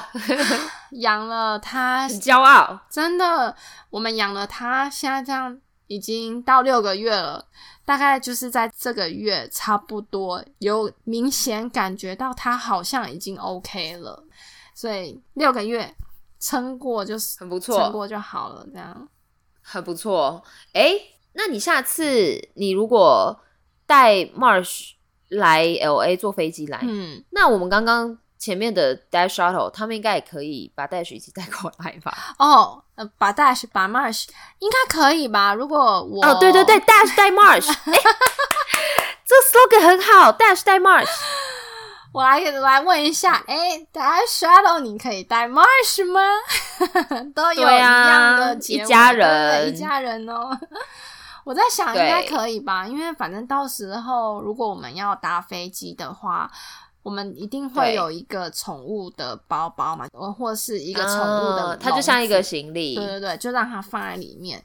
[0.92, 3.56] 养了它很骄傲，真的，
[3.90, 7.46] 我们养了它，现在这样已经到六个月了。
[7.86, 14.24] 大概就是在这个月，差不多有明显感觉到它好像已经 OK 了，
[14.74, 15.94] 所以六个月
[16.40, 19.06] 撑过就是很不错，撑过就好了，这样
[19.60, 20.42] 很不错。
[20.72, 20.92] 哎，
[21.34, 23.38] 那你下次你如果
[23.84, 24.92] 带 Marsh
[25.28, 32.14] 来 LA 坐飞机来，嗯，那我们刚刚前面的 Dash Shuttle 他们应该也可以把 Dash 一起带过来吧？
[32.38, 34.26] 哦，呃，把 Dash 把 Marsh
[34.58, 35.54] 应该可以吧？
[35.54, 37.92] 如果我哦，对对对，Dash 带 Marsh，哎，
[39.24, 41.08] 这个 slogan 很好，Dash 带 Marsh。
[42.12, 46.20] 我来来问一下，哎，Dash Shuttle 你可以带 Marsh 吗？
[47.34, 50.50] 都有一样的家人一家人哦。
[51.44, 56.50] 我在想应该可以吧，因为反正到时候如果我们要搭飞机的话，
[57.04, 64.64] 我们一定会有一个宠物的包包嘛，呃或是一个宠物的它就像一个行李，对对对，就让它放在里面。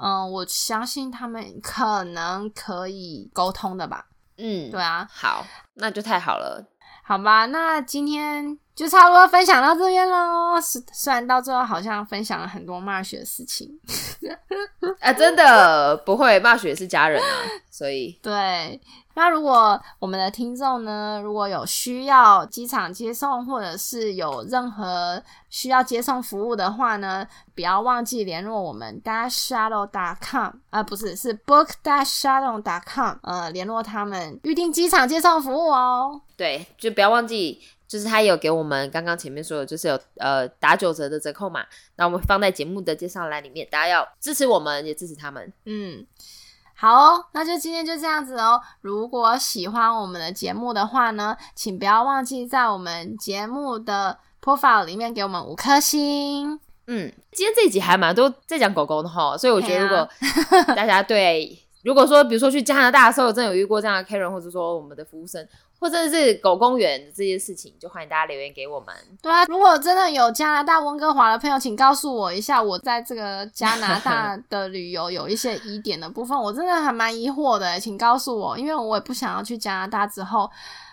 [0.00, 4.06] 嗯，我相信他们可能可以沟通的吧。
[4.38, 6.66] 嗯，对啊，好，那就太好了。
[7.04, 10.58] 好吧，那今天就差不多分享到这边喽。
[10.60, 13.68] 虽虽然到最后好像分享了很多 Marsh 的事情，
[15.00, 17.28] 啊，真的不会，骂雪是家人啊，
[17.70, 18.80] 所以对。
[19.14, 36.20] 那如果我们的听众呢，如果有需要机场接送，或者是有任何需要接送服务的话呢，不要忘记联络我们 dash shuttle dot com 啊、不是是 book dash shuttle dot com，呃，联络他们预定机场接送服务哦。
[36.36, 45.52] 对，就不要忘记，就是他有给我们刚刚前面说的，就是有呃打九折的折扣码，那我们放在节目的介绍栏里面，大家要支持我们，也支持他们。
[45.66, 46.04] 嗯，
[46.84, 48.60] 好哦，那就今天就这样子哦。
[48.82, 56.60] 如果喜欢我们的节目的话呢，请不要忘记在我们节目的 profile 里面给我们五颗星。
[56.86, 60.06] 嗯，今天这一集还蛮多在讲狗狗的哈，所以我觉得如果
[60.76, 65.42] 大家对，如果说比如说去加拿大的时候，真的有遇过这样的 Karen，或者说我们的服务生，
[65.78, 68.94] 或者是狗公园这件事情，就欢迎大家留言给我们。
[69.20, 80.50] 对啊，如果真的有加拿大温哥华的朋友，请告诉我一下，我在这个加拿大 的旅游有一些疑点的部分，我真的还蛮疑惑的，请告诉我，因为我也不想要去加拿大之后，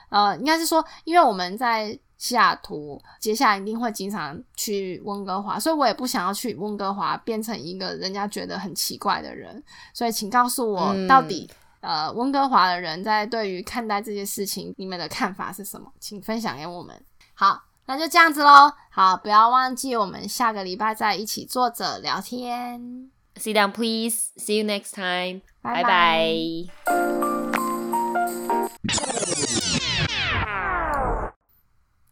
[0.10, 9.64] 呃，应该是说，因为我们在西雅图，接下来一定会经常去温哥华，所以我也不想要去温哥华变成一个人家觉得很奇怪的人，
[9.94, 11.50] 所以请告诉我嗯到底。
[11.82, 15.92] 呃，温哥华的人在对于看待这些事情，你们的看法是什么？
[16.00, 17.04] 请分享给我们。
[17.34, 18.72] 好，那就这样子喽。
[18.92, 23.12] 好，不要忘记我们下个礼拜再一起坐着聊天。
[23.36, 24.32] Sit down, please.
[24.38, 25.42] See you next time.
[25.62, 26.36] 拜拜。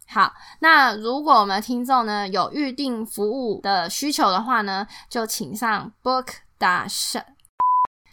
[0.08, 6.26] 好，那如果我们的听众呢有预定服务的需求的话呢，就请上 book
[6.58, 7.22] dash，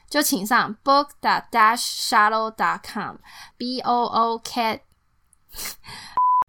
[0.09, 4.83] 就请上 book dash shuttle dot com，b o o k。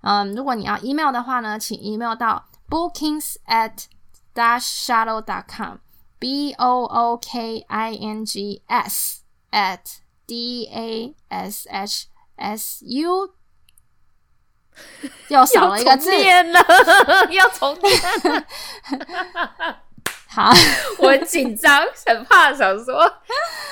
[0.03, 3.87] 嗯，如果你要 email 的话呢，请 email 到 bookings at
[4.35, 11.69] dash shuttle dot com，b o o k i n g s at d a s
[11.69, 12.07] h
[12.37, 13.35] s u。
[15.27, 16.61] 又少了一个字要重，念了，
[17.33, 18.01] 要重念。
[20.31, 20.53] 好，
[21.01, 23.11] 我很紧张，很怕，想说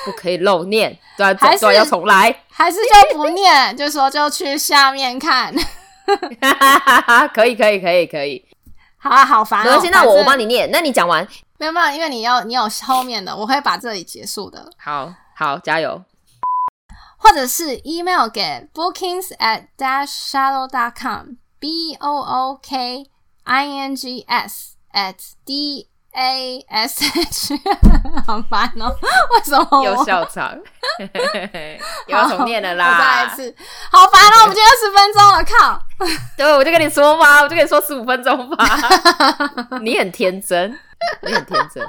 [0.04, 2.34] 不可以漏念，对啊，还是对啊，要重来。
[2.48, 5.54] 还是就不念，就说就去下面看。
[7.34, 8.42] 可以，可以，可以，可以。
[8.96, 9.64] 好啊，好烦、哦。
[9.64, 10.46] 没关系，那我我帮你。
[10.46, 10.70] 念。
[10.70, 11.26] 那你讲完，
[11.58, 16.02] 没有没有，因为你要你有后面的，我会把这里结束的，好好加油。
[17.18, 23.04] 或者是 email 给 bookings at dash shuttle dot com，b o o k
[23.44, 27.54] i n g s at d a s h，
[28.26, 30.56] 好烦哦，为什么我又笑场，
[32.08, 33.36] 又要重念了啦再来一。
[33.36, 33.54] 次，
[33.92, 35.78] 好烦哦，我们今天二十分钟了，靠。
[36.36, 38.66] 对，我就跟你说吧，我就跟你说十五分钟吧。
[39.82, 40.78] 你很天真，
[41.22, 41.84] 你很天真。